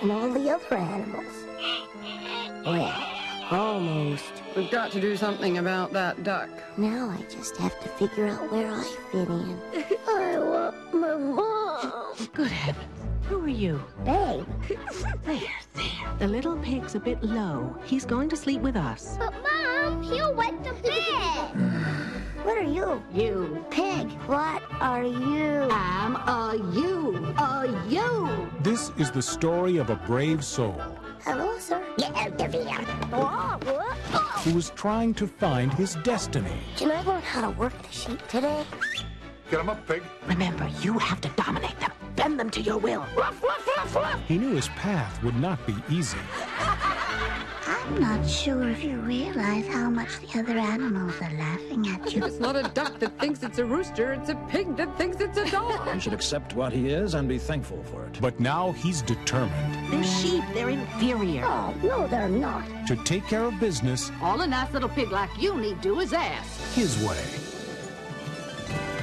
[0.00, 1.34] and all the other animals.
[2.64, 3.06] Well,
[3.50, 4.32] almost.
[4.56, 6.48] We've got to do something about that duck.
[6.78, 9.60] Now I just have to figure out where I fit in.
[10.08, 12.28] I want my mom.
[12.32, 12.99] Good heavens.
[13.30, 13.80] Who are you?
[14.04, 14.44] Babe.
[15.24, 15.38] There,
[15.74, 16.16] there.
[16.18, 17.76] The little pig's a bit low.
[17.84, 19.16] He's going to sleep with us.
[19.20, 20.90] But Mom, he'll wet the bed.
[22.44, 23.00] what are you?
[23.14, 23.64] You.
[23.70, 25.68] Pig, what are you?
[25.70, 27.18] I'm a you.
[27.38, 28.50] A you.
[28.62, 30.82] This is the story of a brave soul
[31.22, 31.80] Hello, sir.
[31.98, 32.84] Get out of here.
[33.12, 33.96] Oh, what?
[34.12, 34.40] Oh.
[34.42, 36.58] who was trying to find his destiny.
[36.76, 38.64] Can I learn how to work the sheep today?
[39.52, 40.02] Get him up, pig.
[40.26, 41.92] Remember, you have to dominate them.
[42.20, 43.06] Bend them to your will.
[43.16, 44.20] Ruff, ruff, ruff, ruff.
[44.28, 46.18] He knew his path would not be easy.
[46.38, 52.12] I I'm not sure if you realize how much the other animals are laughing at
[52.14, 52.24] you.
[52.24, 55.36] It's not a duck that thinks it's a rooster, it's a pig that thinks it's
[55.38, 55.88] a dog.
[55.94, 58.20] He should accept what he is and be thankful for it.
[58.20, 60.44] But now he's determined They're sheep.
[60.54, 61.44] They're inferior.
[61.44, 62.64] Oh, no, they're not.
[62.86, 66.00] to take care of business All a nice little pig like you need to do
[66.00, 66.60] is ask.
[66.74, 67.49] his way.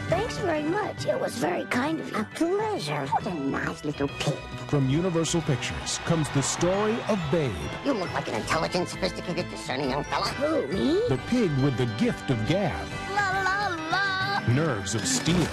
[0.09, 1.05] Thanks very much.
[1.05, 2.17] It was very kind of you.
[2.17, 3.05] A pleasure.
[3.07, 4.33] What a nice little pig.
[4.67, 7.51] From Universal Pictures comes the story of Babe,
[7.85, 10.25] You look like an intelligent, sophisticated, discerning young fella.
[10.27, 11.01] Who, me?
[11.09, 14.39] the pig with the gift of gab, La la la.
[14.53, 15.47] nerves of steel,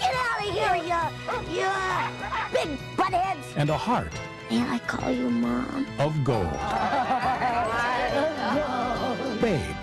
[0.00, 1.02] Get out of here, you,
[1.58, 1.70] you
[2.52, 3.44] big buttheads.
[3.56, 4.12] and a heart
[4.50, 5.86] May I call you mom?
[5.98, 6.52] of gold.
[9.40, 9.76] Babe,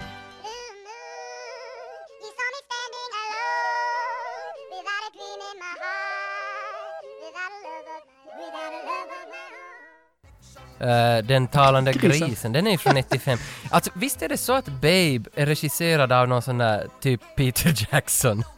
[10.79, 12.27] Eh, den talande Grisen.
[12.27, 12.51] grisen.
[12.53, 13.37] den är från 95.
[13.69, 17.87] Alltså visst är det så att Babe är regisserad av någon sån där typ Peter
[17.91, 18.43] Jackson?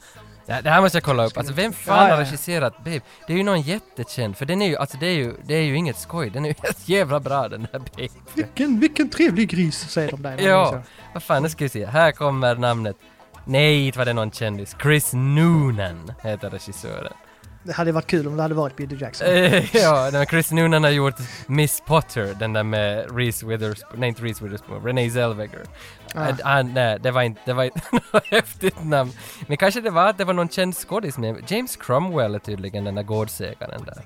[0.45, 1.37] Ja, det här måste jag kolla upp.
[1.37, 3.01] Alltså vem fan Ja, ja, har regisserat Babe?
[3.27, 5.61] Det är ju någon jättekänd, för den är ju, alltså det är ju, det är
[5.61, 6.29] ju inget skoj.
[6.29, 8.07] Den är ju helt jävla bra den där Babe.
[8.33, 10.37] Vilken, vilken trevlig gris, säger de där.
[10.41, 10.83] Ja,
[11.13, 11.85] vad fan, nu ska vi se.
[11.85, 12.95] Här kommer namnet.
[13.45, 14.75] Nej, inte var det någon kändis.
[14.81, 17.13] Chris Noonan heter regissören.
[17.63, 19.27] Det hade varit kul om det hade varit Peter Jackson.
[19.27, 21.15] Eh, ja, men Chris Noonan har gjort
[21.47, 25.63] Miss Potter, den där med Reese Witherspoon, nej inte Reese Witherspoon, Renee Zellweger.
[26.15, 26.27] Ah.
[26.27, 26.33] Ah.
[26.43, 29.11] Ah, nej, det var inte, det var inte något häftigt namn.
[29.47, 31.43] Men kanske det var att det var någon känd skådis med.
[31.47, 34.03] James Cromwell är tydligen den där gårdsägaren där.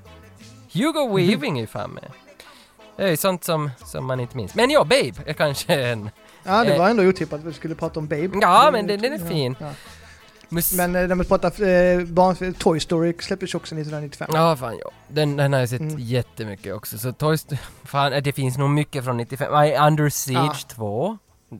[0.73, 2.11] Hugo Weaving är fan med.
[2.97, 4.55] Det är sånt som, som man inte minns.
[4.55, 6.09] Men ja, Babe är kanske en...
[6.43, 8.29] Ja, det eh, var ändå otippat att vi skulle prata om Babe.
[8.41, 9.55] Ja, men den, den är fin.
[9.59, 9.71] Ja.
[10.49, 14.29] Mus- Men eh, när man pratar eh, barn, Toy Story släpptes också 1995.
[14.33, 14.91] Ja, fan ja.
[15.07, 15.95] Den, den har jag sett Mm.
[15.99, 16.97] jättemycket också.
[16.97, 19.51] Så Toy Story, fan eh, det finns nog mycket från 95.
[19.53, 20.53] Nej, Under Siege Ja.
[20.75, 21.17] 2.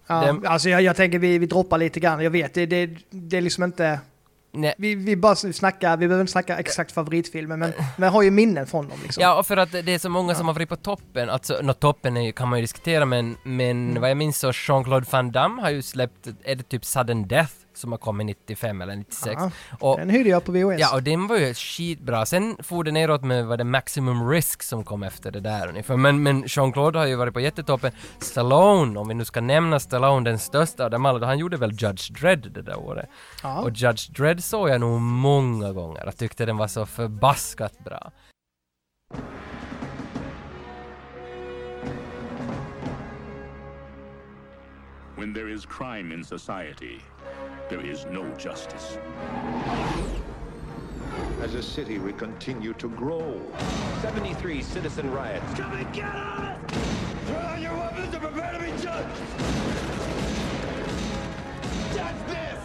[0.07, 2.23] Ja, Den- Alltså jag, jag tänker vi, vi droppar lite grann.
[2.23, 3.99] Jag vet, det, det, det är liksom inte...
[4.51, 4.73] Nej.
[4.77, 8.67] Vi, vi bara snackar, vi behöver inte snacka exakt favoritfilmer, men, jag har ju minnen
[8.67, 9.21] från dem liksom.
[9.23, 11.29] Ja, och för att det är så många som har varit på toppen.
[11.29, 14.01] Alltså, nå toppen är, kan man ju diskutera, men, men Mm.
[14.01, 17.53] vad jag minns så Jean-Claude Van Damme har ju släppt, är det typ Sudden Death
[17.77, 19.35] som har kommit 95 eller 96.
[19.39, 20.79] Ja, och, den hyrde jag på VHS.
[20.79, 22.25] Ja, och den var ju skitbra.
[22.25, 25.97] Sen for det neråt med vad det Maximum Risk som kom efter det där ungefär.
[25.97, 27.91] Men, men Jean-Claude har ju varit på jättetoppen.
[28.19, 31.71] Stallone, om vi nu ska nämna Stallone, den största av dem alla, han gjorde väl
[31.71, 33.09] Judge Dredd det där året.
[33.43, 33.61] Ja.
[33.61, 36.01] Och Judge Dredd såg jag nog många gånger.
[36.05, 38.11] Jag tyckte den var så förbaskat bra.
[45.17, 46.99] When there is crime in society,
[47.69, 48.97] there is no justice.
[51.41, 53.41] As a city, we continue to grow.
[54.01, 55.53] 73 citizen riots.
[55.53, 56.57] Come and get us!
[57.25, 59.21] Throw down your weapons and prepare to be judged!
[61.93, 62.59] Judge this!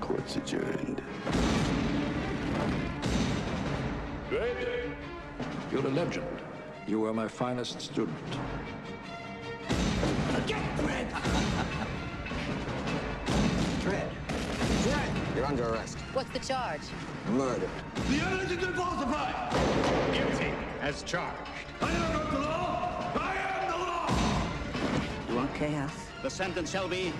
[0.00, 1.02] Court's adjourned.
[5.70, 6.42] You're a legend.
[6.86, 8.16] You were my finest student.
[13.82, 14.10] Tread.
[14.82, 15.10] Tread.
[15.34, 15.98] You're under arrest.
[16.12, 16.82] What's the charge?
[17.30, 17.68] Murder.
[18.08, 19.52] The evidence has been falsified!
[20.12, 21.50] Guilty as charged.
[21.80, 23.12] I never broke the law!
[23.14, 24.10] I am the law!
[25.30, 25.92] You want chaos?
[26.22, 27.12] The sentence shall be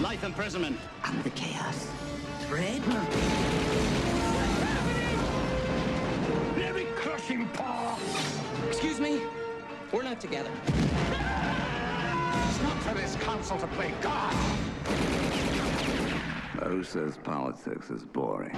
[0.00, 0.78] life imprisonment.
[1.02, 1.90] I'm the chaos.
[2.48, 2.82] Fred?
[6.56, 7.98] Let me crush him, Paul!
[8.68, 9.22] Excuse me?
[9.92, 10.50] We're not together.
[12.94, 13.14] This
[13.58, 14.32] to play God!
[16.64, 18.56] Who says politics is boring?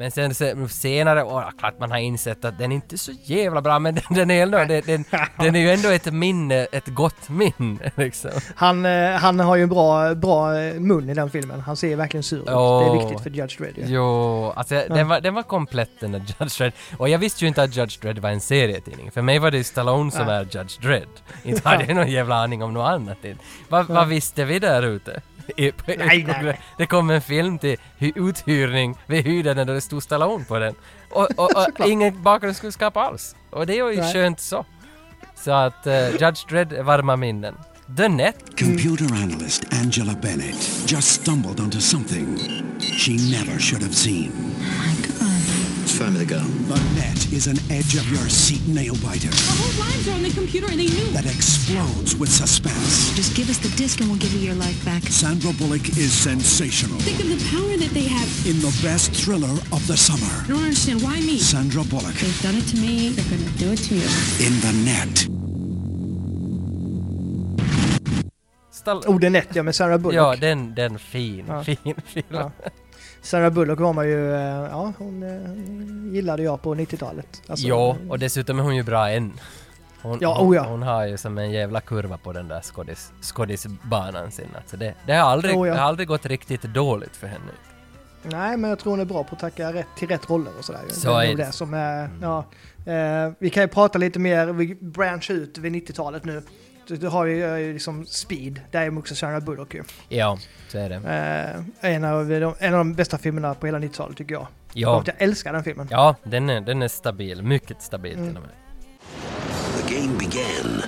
[0.00, 3.60] Men sen, sen senare, och klart man har insett att den inte är så jävla
[3.62, 5.04] bra, men den, den är ändå, den, den,
[5.38, 8.30] den är ju ändå ett minne, ett gott minne liksom.
[8.54, 11.60] Han, eh, han har ju en bra, bra eh, mun i den filmen.
[11.60, 12.46] Han ser verkligen sur ut.
[12.46, 13.84] Det är viktigt för Judge Dredd ju.
[13.86, 14.82] Jo, alltså Ja.
[14.94, 16.72] den, var, den var komplett den där Judge Dredd.
[16.98, 19.10] Och jag visste ju inte att Judge Dredd var en serietidning.
[19.10, 20.34] För mig var det Stallone som Ja.
[20.34, 21.08] är Judge Dredd.
[21.42, 23.24] Inte hade jag någon jävla aning om något annat.
[23.24, 23.42] inte.
[23.68, 23.94] Vad, Ja.
[23.94, 25.20] vad visste vi där ute?
[25.56, 26.60] I- på- Nej, nej.
[26.78, 28.94] Det kom en film till hy- uthyrning.
[29.06, 30.74] Vi hyrde den där det stod Stallone på den.
[31.10, 33.34] Och, och, och ingen bakgrundskunskap alls.
[33.50, 34.12] Och det var ju Nej.
[34.12, 34.66] skönt så.
[35.44, 37.54] Så att uh, Judge Dredd är varma minnen.
[37.96, 38.36] The Net.
[38.58, 42.38] Computer analyst Angela Bennett just stumbled onto something
[42.80, 44.32] she never should have seen.
[46.00, 46.40] It's time to go.
[46.72, 50.22] The net is an edge of your seat nail biter Our whole lives are on
[50.22, 51.12] the computer and they knew.
[51.12, 53.12] that explodes with suspense.
[53.14, 55.02] Just give us the disc and we'll give you your life back.
[55.02, 58.28] Sandra Bullock is sensational Think of the power that they have.
[58.48, 60.32] in the best thriller of the summer.
[60.44, 61.02] I don't understand.
[61.02, 61.36] Why me?
[61.36, 63.10] Sandra Bullock They've done it to me.
[63.12, 64.08] They're gonna do it to you.
[64.40, 65.28] in the net.
[68.72, 70.14] Stall- Oh, den ja, med Sarah Bullock.
[70.16, 71.62] Ja, den, den fin, Ja.
[71.64, 71.76] fin
[72.06, 72.24] film.
[72.32, 72.50] Ja.
[73.22, 74.40] Sarah Bullock var man ju, eh,
[74.70, 77.42] ja hon eh, gillade jag på 90-talet.
[77.46, 79.32] Alltså, jo, och dessutom är hon ju bra än.
[80.02, 80.62] Hon, Ja, oh ja.
[80.62, 84.48] hon har ju som en jävla kurva på den där skådis, skådisbanan sin.
[84.56, 85.74] Alltså det, det, har aldrig, Oh ja.
[85.74, 87.52] det har aldrig gått riktigt dåligt för henne.
[88.22, 90.64] Nej, men jag tror hon är bra på att tacka rätt till rätt roller och
[90.64, 90.80] sådär.
[90.88, 91.44] Så det är det.
[91.44, 92.44] det som är, ja.
[92.92, 96.42] Eh, vi kan ju prata lite mer, vi branchar ut vid 90-talet nu.
[96.86, 99.82] Du, du har ju eh, liksom Speed, där är också Sarah Bullock ju.
[100.08, 100.94] Ja, så är det.
[101.82, 104.46] Eh, en, av de, en av de bästa filmerna på hela 90-talet tycker jag.
[104.72, 104.96] Ja.
[104.96, 105.88] Och jag älskar den filmen.
[105.90, 107.42] Ja, den är, den är stabil.
[107.42, 108.26] Mycket stabil Mm.
[108.28, 108.50] till och med.
[109.88, 110.82] The game began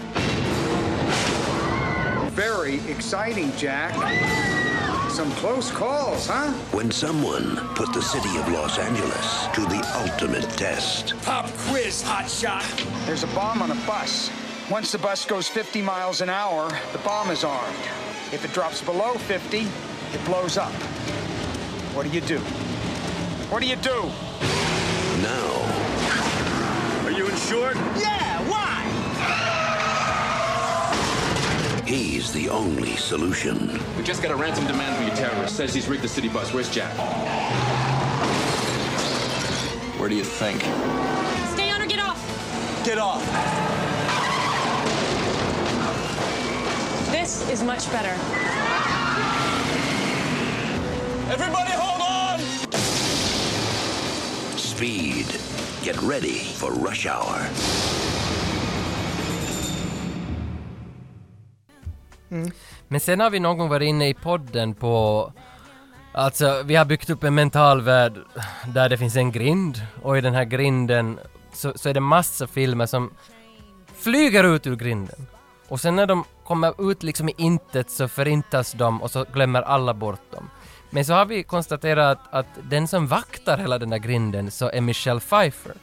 [2.37, 3.95] Very exciting, Jack.
[5.11, 6.51] Some close calls, huh?
[6.73, 11.15] when someone put the city of Los Angeles to the ultimate test.
[11.25, 12.87] Pop quiz, hotshot.
[13.07, 14.31] There's a bomb on a bus.
[14.73, 17.77] Once the bus goes 50 miles an hour, the bomb is armed.
[18.33, 20.73] If it drops below 50, it blows up.
[21.93, 22.39] What do you do?
[23.51, 24.11] What do you do?
[25.21, 27.77] Now, Are you insured?
[27.99, 28.79] Yeah, why?
[31.87, 33.79] he's the only solution.
[33.99, 35.55] We just got a ransom demand from your terrorist.
[35.55, 36.55] Says he's rigged the city bus.
[36.55, 36.97] Where's Jack?
[40.01, 40.63] Where do you think?
[41.53, 42.87] Stay on or get off.
[42.87, 43.72] Get off.
[47.13, 48.15] This is much better.
[51.31, 52.41] Everybody hold on!
[54.57, 55.27] Speed.
[55.83, 57.39] Get ready for rush hour.
[62.89, 65.33] Men sen har vi någon gång varit inne i podden på
[66.13, 68.19] Alltså, vi har byggt upp en mental värld
[68.67, 71.19] där det finns en grind och i den här grinden
[71.53, 73.11] så, så är det massa filmer som
[73.97, 75.27] flyger ut ur grinden.
[75.69, 79.63] Och sen när de kommer ut liksom i intet så förintas de och så glömmer
[79.63, 80.51] alla bort dem.
[80.91, 84.69] Men så har vi konstaterat att, att den som vaktar hela den där grinden så
[84.71, 85.75] är Michelle Pfeiffer.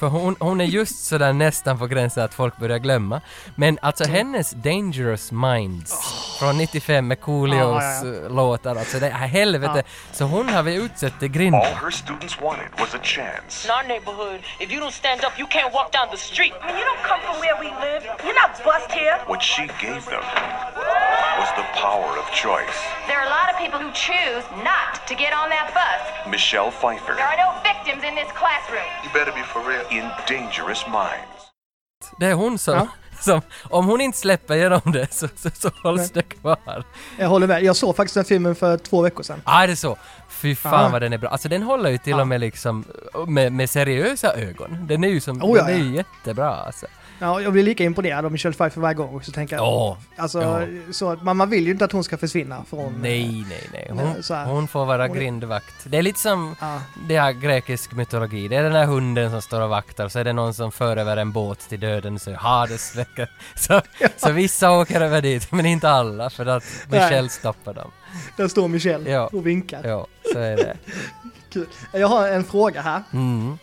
[0.00, 3.20] För hon, hon är just sådär nästan på gränsen att folk börjar glömma.
[3.54, 5.92] Men alltså hennes Dangerous Minds
[6.38, 8.24] från 95 med Coolios Ja, ja, ja.
[8.24, 9.82] eh, låtar, alltså det här helvete.
[10.12, 11.60] Så hon har vi utsett till grinden.
[11.60, 13.68] All her students wanted was a chance.
[13.68, 16.52] In our neighborhood, if you don't stand up, you can't walk down the street.
[16.62, 18.02] I mean, you don't come from where we live.
[18.24, 19.16] You're not bussed here.
[19.32, 20.24] What she gave them
[21.40, 22.78] was the power of choice.
[23.08, 26.00] There are a lot of people who choose not to get on that bus.
[26.36, 28.88] Michelle Pfeiffer There are no victims in this classroom.
[29.04, 29.84] You better be for real.
[29.90, 31.50] In Dangerous Minds.
[32.18, 32.88] Det är hon som,
[33.20, 36.84] som om hon inte släpper igenom det så, så, så hålls det kvar.
[37.18, 37.62] Jag håller med.
[37.62, 39.42] Jag såg faktiskt den filmen för två veckor sedan.
[39.44, 39.96] Ja, är det så?
[40.28, 40.88] Fy fan Ja.
[40.88, 41.30] vad den är bra.
[41.30, 42.20] Alltså den håller ju till Ja.
[42.20, 42.84] och med liksom
[43.26, 44.86] med, med seriösa ögon.
[44.86, 45.84] Den är ju som, Oh, ja, den är ja.
[45.84, 46.86] ju jättebra alltså.
[47.22, 49.64] Ja, jag blir lika imponerad av Michelle Pfeiffer varje gång också tänker jag.
[49.64, 49.98] Ja.
[50.16, 50.66] Alltså, Ja.
[50.92, 52.98] så man, man vill ju inte att hon ska försvinna från...
[53.02, 53.90] Nej, nej, nej.
[53.94, 54.44] Nej, Hon, så här.
[54.44, 55.74] hon får vara Hon grindvakt.
[55.84, 56.80] Det är lite som Ja.
[57.08, 58.48] det här grekisk mytologi.
[58.48, 60.96] Det är den här hunden som står och vaktar så är det någon som för
[60.96, 63.30] över en båt till döden så Hades väcker.
[63.54, 63.80] Så,
[64.16, 67.90] så vissa åker över dit, men inte alla för att Michelle stoppar dem.
[68.36, 69.26] Där står Michelle Ja.
[69.32, 69.80] och vinkar.
[69.84, 70.76] Ja, så är det.
[71.52, 71.66] Kul.
[71.92, 73.58] Jag har en fråga här Mm.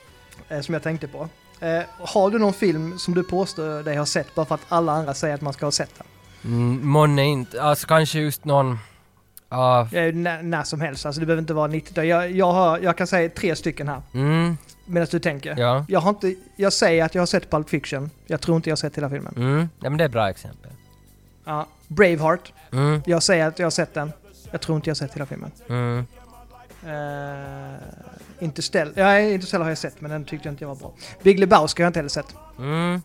[0.50, 1.30] eh, som jag tänkte på.
[1.60, 4.92] Eh, har du någon film som du påstår dig ha sett bara för att alla
[4.92, 6.08] andra säger att man ska ha sett den?
[6.54, 7.62] Mm, månne inte.
[7.64, 8.80] Alltså kanske just någon...
[9.50, 12.80] Ja, Eh, när, när som helst, alltså det behöver inte vara 90 jag, jag, har,
[12.80, 14.02] jag kan säga tre stycken här.
[14.14, 15.56] mm, Medan du tänker.
[15.60, 15.86] Ja.
[15.88, 18.10] Jag, har inte, jag säger att jag har sett Pulp Fiction.
[18.28, 19.34] Jag tror inte jag har sett hela filmen.
[19.38, 19.70] mm.
[19.80, 20.72] Ja, men det är ett bra exempel.
[21.46, 21.68] Ja.
[21.88, 22.54] Braveheart.
[22.72, 23.02] Mm.
[23.06, 24.12] Jag säger att jag har sett den.
[24.52, 25.52] Jag tror inte jag har sett hela filmen.
[25.70, 26.06] Mm.
[26.86, 27.76] Uh,
[28.40, 30.94] Interstellar, ja, Interstellar har jag sett men den tyckte jag inte jag var bra.
[31.24, 32.36] Big Lebowski har jag inte heller sett.
[32.60, 33.02] Mm.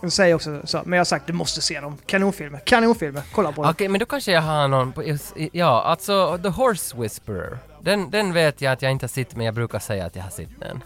[0.00, 1.98] Den säger också så, men jag har sagt du måste se dem.
[2.06, 3.92] Kanonfilmer, kanonfilmer, kolla på Okej, dem.
[3.92, 5.16] men då kanske jag har någon på,
[5.52, 7.58] ja, alltså The Horse Whisperer.
[7.80, 10.22] Den, den vet jag att jag inte har sett, men jag brukar säga att jag
[10.22, 10.82] har sett den.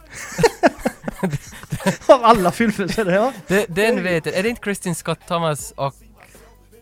[2.08, 3.32] Av alla filmer så är det ja.
[3.46, 4.34] Den, den vet jag.
[4.34, 5.94] Är det inte Kristin Scott Thomas och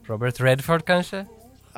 [0.06, 1.26] Robert Redford kanske?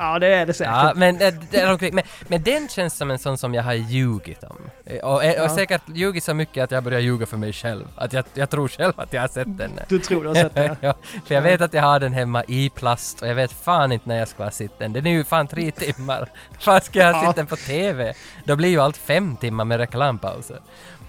[0.01, 0.73] Ja, det är det säkert.
[0.73, 1.91] Ja, men, det, det är okej.
[1.91, 4.57] men, men den känns som en sån som jag har ljugit om.
[4.85, 5.49] Eh, Och, och, Ja.
[5.55, 7.85] säkert ljugit så mycket att jag börjar ljuga för mig själv.
[7.95, 9.71] Att jag, jag tror själv att jag har sett den.
[9.87, 10.93] Du tror du har sett den, ja.
[11.25, 14.09] För jag vet att jag har den hemma i plast och jag vet fan inte
[14.09, 14.93] när jag ska ha sett den.
[14.93, 16.29] Den är ju fan tre timmar.
[16.59, 17.27] Fan ska jag ha Ja.
[17.27, 18.13] sett den på TV?
[18.45, 20.59] Då blir ju allt fem timmar med reklampauser.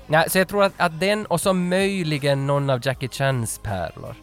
[0.07, 4.15] Nej, så jag tror att, att den och så möjligen någon av Jackie Chans pärlor.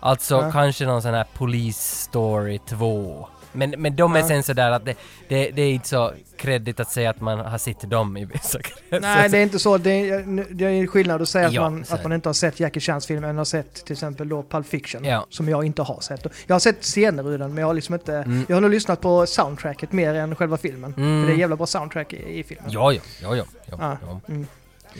[0.00, 0.52] Alltså Ja.
[0.52, 3.28] kanske någon sån här Police Story 2.
[3.56, 4.94] Men, men de är sen sådär att det,
[5.28, 8.58] det, det är inte så kreddigt att säga att man har sett dem i vissa
[8.62, 9.00] kretsar.
[9.00, 9.78] Nej, det är inte så.
[9.78, 12.60] Det är, det är skillnad att säga Ja, att, man, att man inte har sett
[12.60, 15.04] Jackie Chans film än har sett till exempel då Pulp Fiction.
[15.04, 15.26] Ja.
[15.30, 16.26] Som jag inte har sett.
[16.46, 18.14] Jag har sett scener ur den men jag har liksom inte...
[18.14, 18.46] Mm.
[18.48, 20.94] Jag har nog lyssnat på soundtracket mer än själva filmen.
[20.96, 21.22] Mm.
[21.22, 22.66] För det är jävla bra soundtrack i, i filmen.
[22.70, 23.44] Ja, ja, ja, ja.
[23.66, 23.96] ja, Ja.
[24.06, 24.20] ja.
[24.28, 24.46] Mm.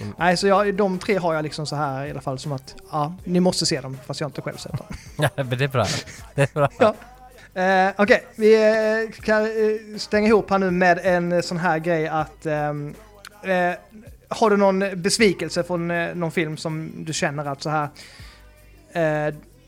[0.01, 0.15] Mm.
[0.19, 2.75] Nej, så jag, de tre har jag liksom så här i alla fall som att
[2.93, 4.87] ja, ni måste se dem fast jag inte själv sett dem.
[5.19, 5.87] Ja, men det är bra.
[6.35, 6.69] Det är bra.
[6.79, 6.95] Ja.
[7.57, 11.79] Eh, Okej, vi eh, kan eh, stänga ihop här nu med en eh, sån här
[11.79, 12.95] grej att ehm,
[13.43, 13.73] eh,
[14.29, 15.89] har du någon besvikelse från
[16.21, 17.89] någon film som du känner att så här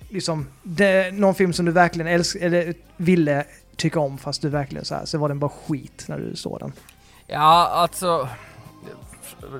[0.08, 3.44] liksom det, någon film som du verkligen älsk eller ville
[3.76, 6.58] tycka om fast du verkligen så här så var den bara skit när du såg
[6.60, 6.72] den.
[7.26, 8.28] Ja, alltså...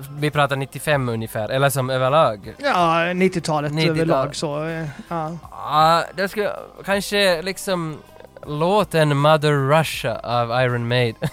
[0.09, 2.55] Vi pratar 95 ungefär, eller som överlag.
[2.57, 2.71] Ja,
[3.13, 3.89] 90-talet 90-talet.
[3.89, 5.37] överlag så ja.
[5.51, 6.51] Ja, det skulle
[6.85, 7.97] kanske liksom
[8.45, 11.29] låten Mother Russia av Iron Maiden.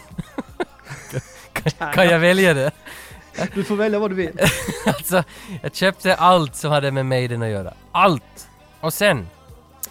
[1.52, 2.70] kan, kan jag välja det?
[3.54, 4.40] Du får välja vad du vill.
[4.86, 5.22] alltså,
[5.62, 7.72] jag köpte allt som hade med Maiden att göra.
[7.92, 8.48] Allt!
[8.80, 9.28] Och sen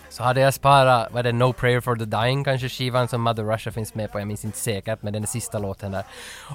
[0.10, 3.22] så hade jag sparat, vad är det, No Prayer for the Dying kanske skivan som
[3.22, 6.04] Mother Russia finns med på, jag minns inte säkert, men den är sista låten där.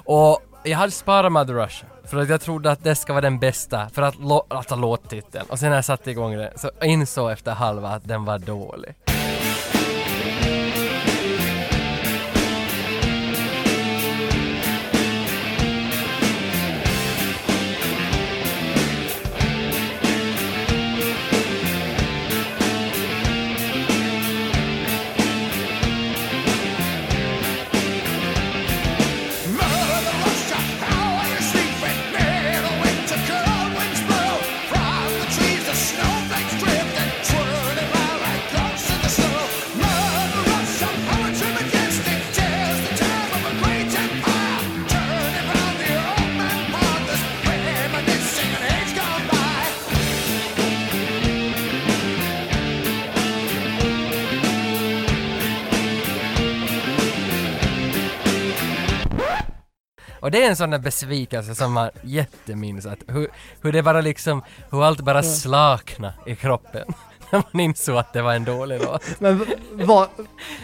[0.05, 3.39] Och jag hade sparat Mother Russia för att jag trodde att det ska vara den
[3.39, 5.45] bästa för att, lå- alltså låttiteln.
[5.49, 8.95] Och sen när jag satte igång den så insåg efter halva att den var dålig.
[60.21, 63.27] Och det är en sån där besvikelse som man jätteminns att hur,
[63.61, 66.93] hur det bara liksom, hur allt bara slakna i kroppen.
[67.31, 69.19] När man insåg att det var en dålig låt.
[69.19, 70.07] Men var,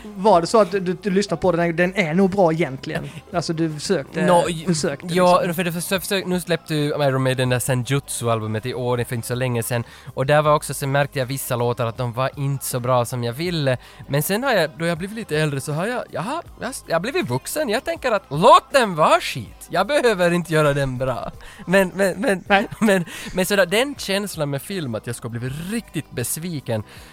[0.04, 3.10] var det så att du, du, lyssnade på den, den är nog bra egentligen?
[3.34, 4.26] Alltså du försökte?
[4.26, 5.56] Nå, försökte ja, liksom.
[5.56, 9.06] för det försök, försök, nu släppte ju Iron Maiden det där Senjutsu-albumet i år, det
[9.06, 9.84] för inte så länge sedan.
[10.14, 13.06] Och där var också, så märkte jag vissa låtar att de var inte så bra
[13.06, 13.78] som jag ville.
[14.08, 16.74] Men sen har jag, då jag blivit lite äldre så har jag, jag har, jag,
[16.88, 17.70] jag har blivit vuxen.
[17.70, 19.68] Jag tänker att låt den vara skit.
[19.70, 21.32] Jag behöver inte göra den bra.
[21.66, 22.44] Men, men, men,
[22.82, 26.57] men, men sådär, den känslan med film att jag ska bli riktigt besviken.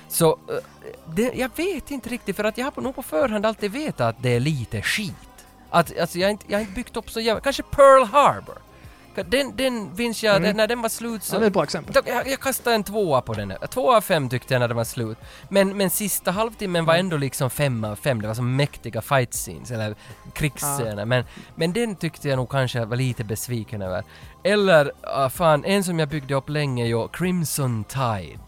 [0.09, 0.55] Så, eh,
[1.15, 4.23] det, jag vet inte riktigt för att jag har nog på förhand alltid vetat att
[4.23, 5.15] det är lite skit.
[5.71, 7.41] Att, alltså jag har inte, jag har inte byggt upp så jävla...
[7.41, 8.59] Kanske Pearl Harbor.
[9.29, 10.43] Den, den minns jag, Mm.
[10.43, 11.35] den, när den var slut så...
[11.37, 11.95] Ja, det är ett bra exempel.
[12.07, 13.53] Jag, jag kastade en tvåa på den.
[13.71, 15.19] Två av fem tyckte jag när den var slut.
[15.49, 17.07] Men, men sista halvtimmen var Mm.
[17.07, 18.23] ändå liksom fem av fem.
[18.23, 19.95] Det var som mäktiga fight scenes, eller
[20.33, 21.05] krigsscener.
[21.05, 21.25] Men,
[21.55, 24.05] men den tyckte jag nog kanske var lite besviken över.
[24.45, 28.39] Eller, ah, fan, en som jag byggde upp länge ju, Crimson Tide.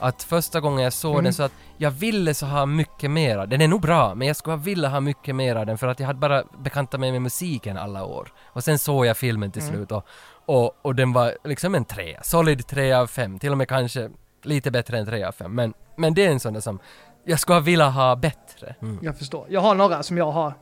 [0.00, 1.24] Att första gången jag såg Mm.
[1.24, 3.46] den så att jag ville så ha mycket mera.
[3.46, 5.86] Den är nog bra, men jag skulle ha velat ha mycket mer av den för
[5.86, 8.32] att jag hade bara bekantat mig med musiken alla år.
[8.44, 9.74] Och sen såg jag filmen till Mm.
[9.74, 10.04] slut och,
[10.46, 12.22] och, och den var liksom en trea.
[12.22, 13.38] Solid tre av fem.
[13.38, 14.10] Till och med kanske
[14.42, 15.54] lite bättre än tre av fem.
[15.54, 16.78] Men, men det är en sån där som
[17.24, 18.74] jag skulle ha velat ha bättre.
[18.82, 18.98] Mm.
[19.02, 19.46] Jag förstår.
[19.48, 20.52] Jag har några som jag har...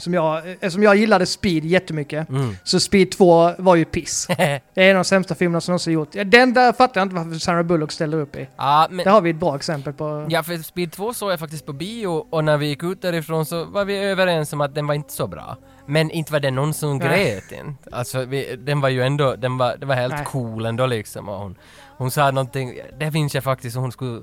[0.00, 2.28] Som jag, eh, som jag gillade Speed jättemycket.
[2.28, 2.56] Mm.
[2.64, 4.26] Så Speed 2 var ju piss.
[4.36, 6.12] det är en av de sämsta filmerna som någonsin gjort.
[6.12, 8.48] Den där fattar jag inte varför Sandra Bullock ställer upp i.
[8.56, 9.04] Ja, men...
[9.04, 10.26] Där har vi ett bra exempel på...
[10.28, 13.46] Ja, för Speed 2 såg jag faktiskt på bio och när vi gick ut därifrån
[13.46, 15.56] så var vi överens om att den var inte så bra.
[15.86, 17.90] Men inte var det någon som grät inte.
[17.92, 20.24] Alltså vi, den var ju ändå, den var, det var helt Nej.
[20.24, 21.58] cool ändå liksom och hon,
[21.96, 24.20] hon sa någonting, det finns jag faktiskt, hon skulle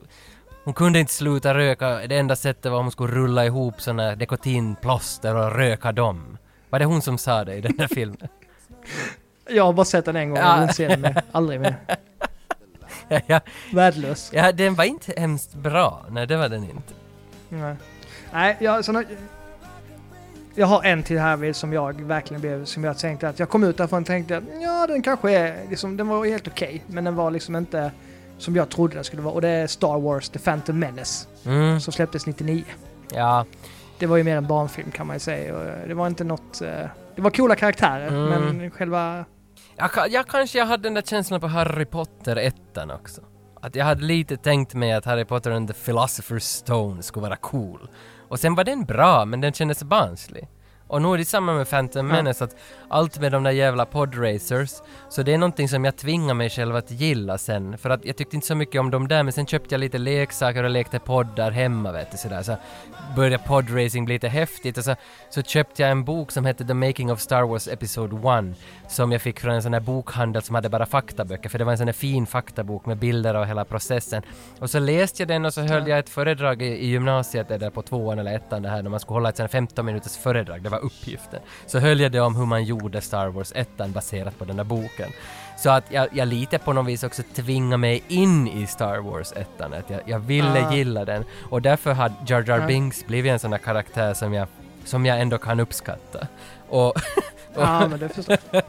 [0.68, 4.16] hon kunde inte sluta röka, det enda sättet var att hon skulle rulla ihop såna
[4.16, 6.38] nikotinplåster och röka dem.
[6.70, 8.28] Var det hon som sa det i den där filmen?
[9.50, 11.22] Jag har bara sett den en gång, jag vill inte se den mer.
[11.32, 11.76] Aldrig mer.
[13.08, 13.40] ja, ja,
[13.74, 14.32] Värdelös.
[14.34, 16.06] ja, den var inte hemskt bra.
[16.10, 16.94] Nej, det var den inte.
[17.50, 17.76] Nej,
[18.34, 19.04] Nej jag, såna,
[20.56, 23.64] jag har en till här som jag verkligen blev, som jag tänkte att jag kom
[23.64, 26.84] ut därifrån och tänkte att ja den kanske är, liksom, den var helt okej.
[26.88, 27.92] men den var liksom inte
[28.38, 29.34] som jag trodde den skulle vara.
[29.34, 31.28] Och det är Star Wars The Phantom Menace.
[31.46, 31.80] Mm.
[31.80, 32.64] Som släpptes 99.
[33.14, 33.46] Ja,
[34.00, 35.56] Det var ju mer en barnfilm kan man ju säga.
[35.58, 36.62] Och det var inte något...
[36.62, 36.70] eh,
[37.16, 38.58] Det var coola karaktärer, Mm.
[38.58, 39.26] men själva...
[39.76, 43.22] jag, jag kanske jag hade den där känslan på Harry Potter ettan också.
[43.62, 47.36] Att jag hade lite tänkt mig att Harry Potter and the Philosopher's Stone skulle vara
[47.36, 47.90] cool.
[48.30, 50.48] Och sen var den bra, men den kändes barnslig.
[50.88, 52.08] Och nu är det samma med Phantom.
[52.08, 52.56] Menace, att
[52.88, 54.72] allt med de där jävla podracers,
[55.10, 57.78] så det är någonting som jag tvingar mig själv att gilla sen.
[57.78, 59.98] För att jag tyckte inte så mycket om dem där, men sen köpte jag lite
[59.98, 62.42] leksaker och lekte poddar hemma vet du sådär.
[62.42, 62.58] Så
[63.16, 64.96] började podracing bli lite häftigt och så,
[65.30, 68.58] så köpte jag en bok som hette The Making of Star Wars Episode 1
[68.88, 71.72] som jag fick från en sån här bokhandel som hade bara faktaböcker, för det var
[71.72, 74.24] en sån här fin faktabok med bilder av hela processen.
[74.60, 77.70] Och så läste jag den och så höll jag ett föredrag i, i gymnasiet, där
[77.70, 80.18] på tvåan eller ettan det här, när man skulle hålla ett sånt här 15 minuters
[80.18, 81.40] föredrag, var uppgiften.
[81.66, 84.64] Så höll jag det om hur man gjorde Star Wars ettan baserat på den där
[84.64, 85.12] boken.
[85.58, 89.32] Så att jag, jag lite på något vis också tvinga mig in i Star Wars
[89.32, 90.74] ettan, att jag, jag ville Ah.
[90.74, 91.24] gilla den.
[91.50, 92.68] Och därför har Jar Jar Ja.
[92.68, 94.48] Binks blivit en sån där karaktär som jag,
[94.86, 96.28] som jag ändå kan uppskatta.
[96.70, 96.94] Och,
[97.60, 98.64] Ja, men det förstår jag.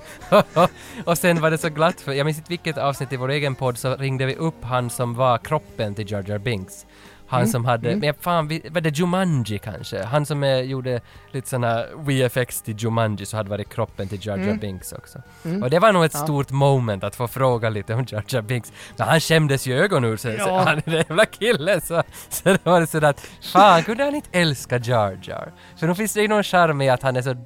[1.04, 3.54] och sen var det så glatt för, jag minns inte vilket avsnitt i vår egen
[3.54, 6.86] podd så ringde vi upp han som var kroppen till Jar Jar Binks.
[7.28, 7.98] Han Mm, som hade, mm.
[8.00, 10.02] men fan, var det Jumanji kanske?
[10.04, 11.00] Han som eh, gjorde
[11.32, 14.58] lite såna VFX till Jumanji så hade varit kroppen till Jar Jar Mm.
[14.58, 15.18] Binks också.
[15.44, 15.62] Mm.
[15.62, 16.20] Och det var nog ett Ja.
[16.24, 18.72] stort moment att få fråga lite om Jar Jar Binks.
[18.96, 20.58] Men han skämdes ju ögonen ur sig, Ja.
[20.66, 23.20] han är den jävla killen så, så det var sådär att
[23.52, 25.52] fan kunde han inte älska Jar Jar?
[25.76, 27.36] För då finns det ju någon charm i att han är så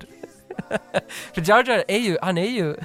[1.35, 2.77] för Jar Jar är ju, han är ju,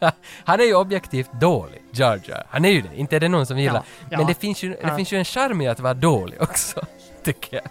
[0.44, 2.44] han är ju objektivt dålig, Jar Jar.
[2.48, 3.74] Han är ju det, inte är det någon som gillar.
[4.00, 4.96] Ja, ja, Men det finns ju, det ja.
[4.96, 6.80] finns ju en charm i att vara dålig också,
[7.22, 7.64] tycker jag.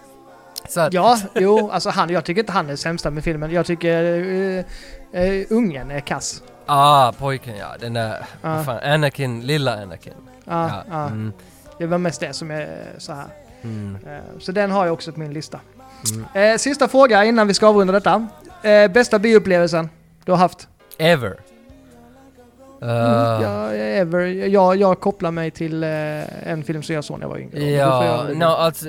[0.70, 3.52] Så att, Ja, jo, alltså han, jag tycker inte han är sämsta med filmen.
[3.52, 4.64] Jag tycker uh,
[5.16, 6.44] uh, ungen är kass.
[6.66, 10.14] ah, pojken ja, den där, vad fan, Anakin, lilla Anakin.
[10.46, 11.06] Ja, ja.
[11.06, 11.34] Mm,
[11.78, 13.26] Det var mest det som är så här.
[13.62, 15.60] mm, Eh, Så den har jag också på min lista.
[16.36, 16.60] mm.
[16.60, 18.28] Sista fråga innan vi ska avrunda detta.
[18.64, 19.90] Eh, bästa bioupplevelsen
[20.26, 20.68] du har haft?
[20.98, 21.30] Ever.
[21.30, 25.90] Uh, Mm, jag, ever, jag, jag kopplar mig till eh,
[26.50, 27.60] en film som jag såg när jag var yngre.
[27.72, 28.86] Ja, jag- no, alltså,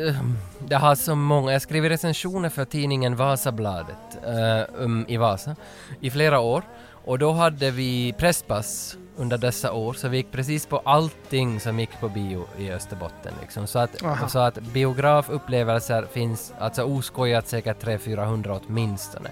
[0.68, 1.53] det har så många.
[1.53, 3.97] Jag skriver recensioner för tidningen Vasabladet
[4.27, 5.57] eh, um, i Vasa
[6.01, 6.62] i flera år.
[7.05, 11.81] Och då hade vi presspass under dessa år, så vi gick precis på allting som
[11.81, 13.33] gick på bio i Österbotten.
[13.41, 13.66] Liksom.
[13.66, 14.29] Så, att, Aha.
[14.29, 19.31] så att biografupplevelser finns, alltså oskojat säkert 300-400 åtminstone.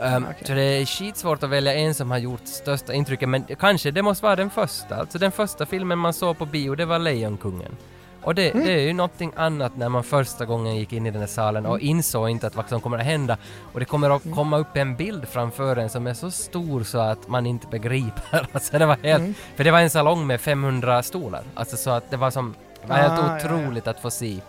[0.00, 0.42] Um, Okej.
[0.46, 4.02] Så det är skitsvårt att välja en som har gjort största intrycket, men kanske det
[4.02, 4.96] måste vara den första.
[4.96, 7.76] Alltså den första filmen man såg på bio, det var Lejonkungen.
[8.22, 8.66] Och det, Mm.
[8.66, 11.66] det är ju någonting annat när man första gången gick in i den här salen
[11.66, 13.36] och insåg inte att vad som kommer att hända.
[13.72, 14.36] Och det kommer att Mm.
[14.36, 18.46] komma upp en bild framför en som är så stor så att man inte begriper.
[18.52, 19.20] Alltså det var helt...
[19.20, 19.34] Mm.
[19.56, 21.42] För det var en salong med 500 stolar.
[21.54, 22.54] Alltså så att det var som...
[22.82, 23.46] Det var helt Ah, ja, ja.
[23.46, 24.40] otroligt att få se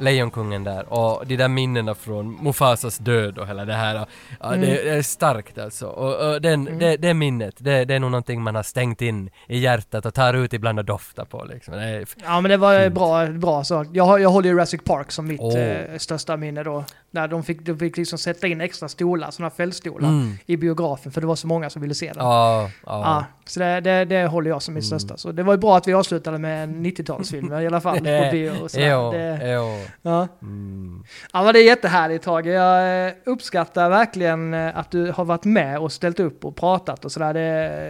[0.00, 3.94] Lejonkungen där och de där minnena från Mufasas död och hela det här.
[3.94, 4.06] Ja,
[4.46, 4.60] Mm.
[4.60, 5.86] det, är starkt alltså.
[5.86, 9.30] Och, och den, det, det minnet, det, det är nog någonting man har stängt in
[9.48, 11.74] i hjärtat och tar ut ibland och doftar på liksom.
[11.74, 12.94] Det är, Ja men det var Fint.
[12.94, 13.86] bra, bra sak.
[13.92, 15.58] Jag, jag håller ju Jurassic Park som mitt Åh.
[15.58, 16.84] eh, största minne då.
[17.10, 20.38] Där de fick, de fick liksom sätta in extra stolar, sådana fällstolar, Mm.
[20.46, 22.24] i biografen för det var så många som ville se den.
[22.24, 23.24] ja, Ja, ja.
[23.50, 25.16] Så det, det, det håller jag som mitt största.
[25.16, 27.96] Så det var ju bra att vi avslutade med en 90-talsfilm i alla fall.
[27.98, 28.90] på bio och sådär.
[28.90, 29.86] Jo, det, jo.
[30.02, 30.28] ja.
[30.42, 31.04] Mm.
[31.32, 32.46] ja men det är jättehärligt Tage.
[32.46, 37.04] Jag eh, uppskattar verkligen eh, att du har varit med och ställt upp och pratat
[37.04, 37.34] och sådär.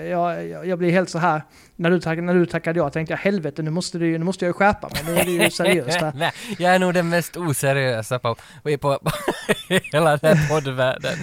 [0.04, 1.42] Jag, jag, blir helt så här
[1.76, 4.44] när du, tack, när du tackade ja tänkte jag helvete nu måste, du, nu måste
[4.44, 5.02] jag ju skärpa mig.
[5.06, 6.12] Nu är det ju seriöst här.
[6.16, 8.98] Nej, jag är nog den mest oseriösa på, på, på
[9.92, 11.18] hela den här poddvärlden.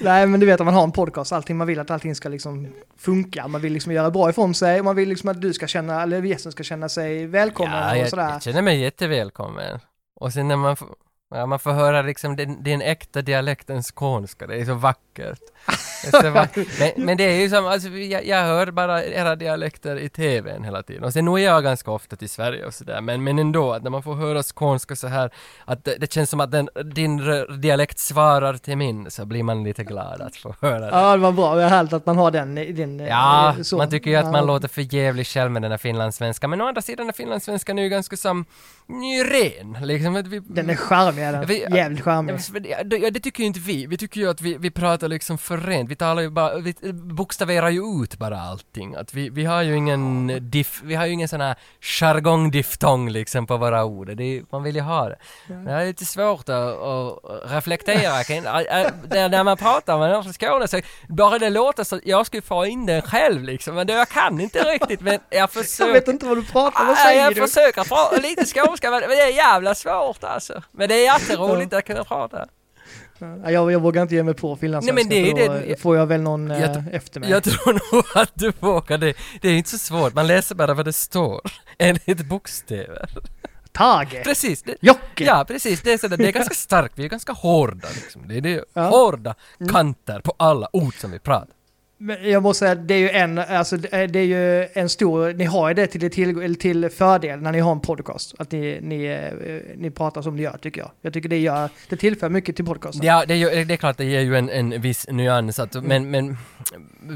[0.00, 2.28] Nej men du vet om man har en podcast, allting man vill att allting ska
[2.28, 2.68] liksom
[2.98, 3.48] funka.
[3.48, 6.22] Man vill liksom göra bra ifrån sig man vill liksom att du ska känna, eller
[6.22, 8.30] gästen ska känna sig välkommen Ja, och jag, sådär.
[8.30, 9.78] jag känner mig jättevälkommen.
[10.20, 10.76] Och sen när man
[11.34, 15.40] ja, man får höra liksom din, din äkta dialektens skånska, det är så vackert.
[16.78, 20.64] Men, men det är ju som, alltså, jag, jag hör bara era dialekter i TVn
[20.64, 21.04] hela tiden.
[21.04, 23.82] Och sen nu är jag ganska ofta till Sverige och sådär, men, men ändå, att
[23.82, 25.30] när man får höra skånska så här,
[25.64, 27.22] att det, det känns som att den, din
[27.60, 30.86] dialekt svarar till min, så blir man lite glad att få höra det.
[30.92, 31.54] Ja, det var bra.
[31.54, 33.00] Det är härligt att man har den i din...
[33.00, 33.76] eh, Ja, så.
[33.76, 34.32] man tycker ju att Ja.
[34.32, 37.78] man låter för jävligt själv med den här finlandssvenskan, men å andra sidan är finlandssvenskan
[37.78, 38.44] ju ganska som
[38.86, 40.38] ny ren, liksom att vi...
[40.38, 41.46] Den är charmig, den.
[41.46, 42.34] Vi- Jävligt charmig.
[42.64, 43.86] Ja, det- ja, det tycker ju inte vi.
[43.86, 45.90] Vi tycker ju att vi, vi pratar liksom för rent.
[45.92, 48.94] Vi talar ju bara, vi bokstaverar ju ut bara allting.
[48.94, 53.46] Att vi, vi har ju ingen diff, vi har ju ingen sån här jargongdiftong liksom
[53.46, 54.16] på våra ord.
[54.16, 55.16] Det är, man vill ju ha det.
[55.48, 57.18] Det är lite svårt att, att
[57.52, 61.50] reflektera kring, ä- ä- där- när man pratar med någon från Skåne så bara det
[61.50, 63.74] låter så, jag skulle få in den själv liksom.
[63.74, 65.86] Men det, jag kan inte riktigt men jag försöker.
[65.86, 66.84] Jag vet inte vad du pratar.
[66.86, 67.40] Vad Ja, säger jag du?
[67.46, 70.62] försöker prata lite skånska men men det är jävla svårt alltså.
[70.72, 72.46] Men det är jätteroligt att kunna prata.
[73.44, 75.80] Ja, Jag, jag vågar inte ge mig på finlandssvenska Nej, men det är då det-
[75.80, 77.30] får jag väl någon eh, Jag- efter mig.
[77.30, 79.14] Jag tror nog att du vågar det.
[79.40, 81.40] Det är inte så svårt, man läser bara vad det står.
[81.78, 83.08] Enligt bokstäver.
[83.72, 84.22] Tage!
[84.24, 84.62] Precis.
[84.62, 85.24] Det, Jocke!
[85.24, 85.82] Ja, precis.
[85.82, 88.28] Det är, sådär, det är ganska starkt, vi är ganska hårda liksom.
[88.28, 88.82] Det är det, Ja.
[88.88, 89.72] hårda Mm.
[89.72, 91.48] kanter på alla ord som vi pratar.
[92.22, 95.68] Jag måste säga, det är ju en, alltså det är ju en stor, ni har
[95.68, 98.34] ju det till, till, till fördel när ni har en podcast.
[98.38, 100.90] Att ni, ni, eh, ni pratar som ni gör tycker jag.
[101.02, 103.06] Jag tycker det gör, det tillför mycket till podcasten.
[103.06, 105.74] Ja, det är, ju, det är klart det ger ju en, en viss nyans, att,
[105.74, 105.88] Mm.
[105.88, 106.36] men, men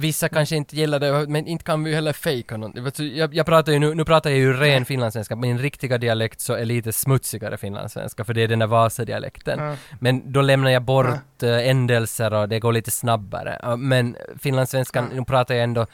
[0.00, 3.72] vissa kanske inte gillar det, men inte kan vi heller fejka du, Jag, jag pratar
[3.72, 7.56] ju nu, nu pratar jag ju ren finlandssvenska, min riktiga dialekt så är lite smutsigare
[7.56, 9.58] finlandssvenska, för det är den där Vasa-dialekten.
[9.58, 9.76] Ja.
[10.00, 13.76] Men då lämnar jag bort ändelser och det går lite snabbare.
[13.76, 15.86] Men finlandssvenskan, nu pratar jag ändå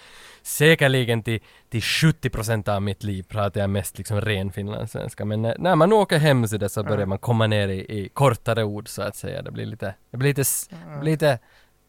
[0.42, 5.24] säkerligen till, till 70% av mitt liv pratar jag mest liksom ren finlandssvenska.
[5.24, 8.08] Men när, när man åker hem så, där så börjar man komma ner i, i
[8.08, 9.42] kortare ord så att säga.
[9.42, 10.44] Det blir lite, det blir lite,
[11.00, 11.38] blir lite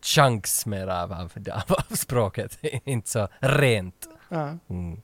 [0.02, 1.32] chunks mer av, av,
[1.68, 2.60] av språket.
[2.84, 4.08] inte så rent.
[4.70, 5.02] Mm.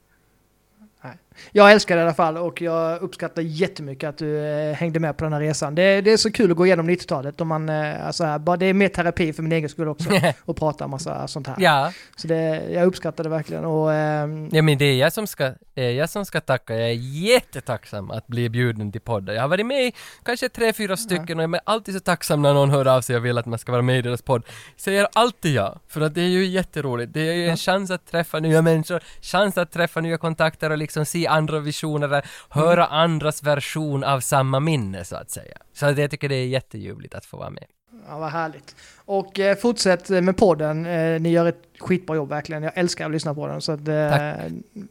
[1.04, 1.18] Nej.
[1.52, 5.18] Jag älskar det i alla fall och jag uppskattar jättemycket att du eh, hängde med
[5.18, 5.76] på den här resan.
[5.76, 7.42] Det, det är så kul att gå igenom 90-talet.
[7.42, 10.10] Om man, eh, alltså, bara, det är mer terapi för min egen skull också.
[10.46, 11.56] och prata om massa sånt här.
[11.60, 11.94] Ja.
[12.16, 13.66] Så det, jag uppskattar det verkligen.
[13.66, 16.74] Och, ehm, Ja men det är jag som ska, det är jag som ska tacka.
[16.74, 16.94] Jag är
[17.24, 19.36] jättetacksam att bli bjuden till podden.
[19.36, 19.94] Jag har varit med i
[20.24, 23.16] kanske tre, fyra stycken och jag är alltid så tacksam när någon hör av sig
[23.16, 24.44] och vill att man ska vara med i deras podd.
[24.78, 27.14] Säger alltid ja, för att det är ju jätteroligt.
[27.14, 30.78] Det är ju en chans att träffa nya människor, chans att träffa nya kontakter och
[30.78, 35.58] liksom se andra visioner, höra andras version av samma minne så att säga.
[35.74, 37.66] Så att jag tycker det är jätteljuvligt att få vara med.
[38.08, 38.76] Ja, vad härligt.
[39.06, 40.86] Och eh, fortsätt med podden.
[40.86, 42.64] Eh, ni gör ett skitbra jobb verkligen.
[42.64, 43.62] Jag älskar att lyssna på den.
[43.62, 44.32] Så att, eh,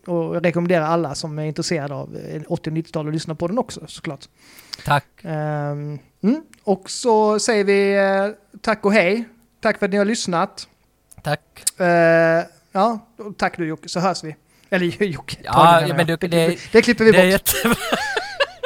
[0.07, 3.49] och jag rekommenderar alla som är intresserade av eh, 80 och 90-tal att lyssna på
[3.49, 4.25] den också såklart.
[4.85, 5.07] Tack.
[5.23, 6.43] Ehm, mm.
[6.65, 9.25] Och så säger vi eh, tack och hej.
[9.61, 10.69] Tack för att ni har lyssnat.
[11.23, 11.81] Tack.
[11.81, 12.99] Eh, ja,
[13.37, 14.37] tack du Jocke, så hörs vi.
[14.71, 17.27] Eller Jocke, Ja, menar men du- det, det- klipper, det klipper vi det bort.
[17.31, 17.77] jättebra.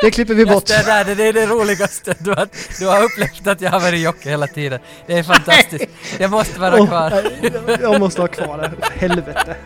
[0.03, 0.55] Det klipper vi bort.
[0.71, 2.15] Just det där, det är det roligaste.
[2.19, 2.49] Du har,
[2.79, 4.81] du har upplevt att jag har varit Jocke hela tiden.
[5.07, 5.85] Det är fantastiskt.
[6.19, 7.11] Jag måste vara Åh, kvar.
[7.43, 8.71] nej, jag måste ha kvar det.
[9.01, 9.57] Helvete.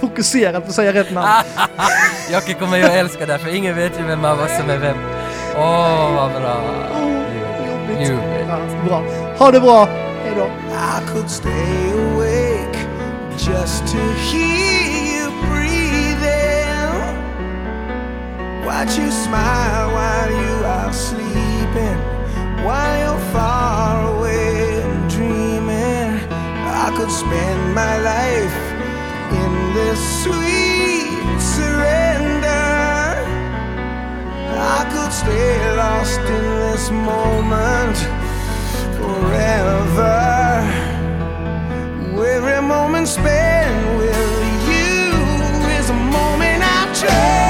[0.00, 1.28] Fokuserat på att säga rätt namn.
[2.32, 4.78] Jocke kommer ju att älska det, för ingen vet ju vem av oss som är
[4.78, 4.96] vem.
[5.56, 6.64] Åh, vad bra.
[8.00, 8.46] Ljuvligt.
[8.48, 9.04] Ja, bra.
[9.38, 9.88] Ha det bra.
[10.24, 10.50] Hej då.
[18.66, 21.98] Watch you smile while you are sleeping,
[22.64, 26.18] while you're far away and dreaming.
[26.84, 28.56] I could spend my life
[29.40, 33.14] in this sweet surrender.
[34.58, 37.96] I could stay lost in this moment
[38.98, 40.26] forever.
[42.36, 45.14] Every moment spent with you
[45.78, 47.45] is a moment I treasure.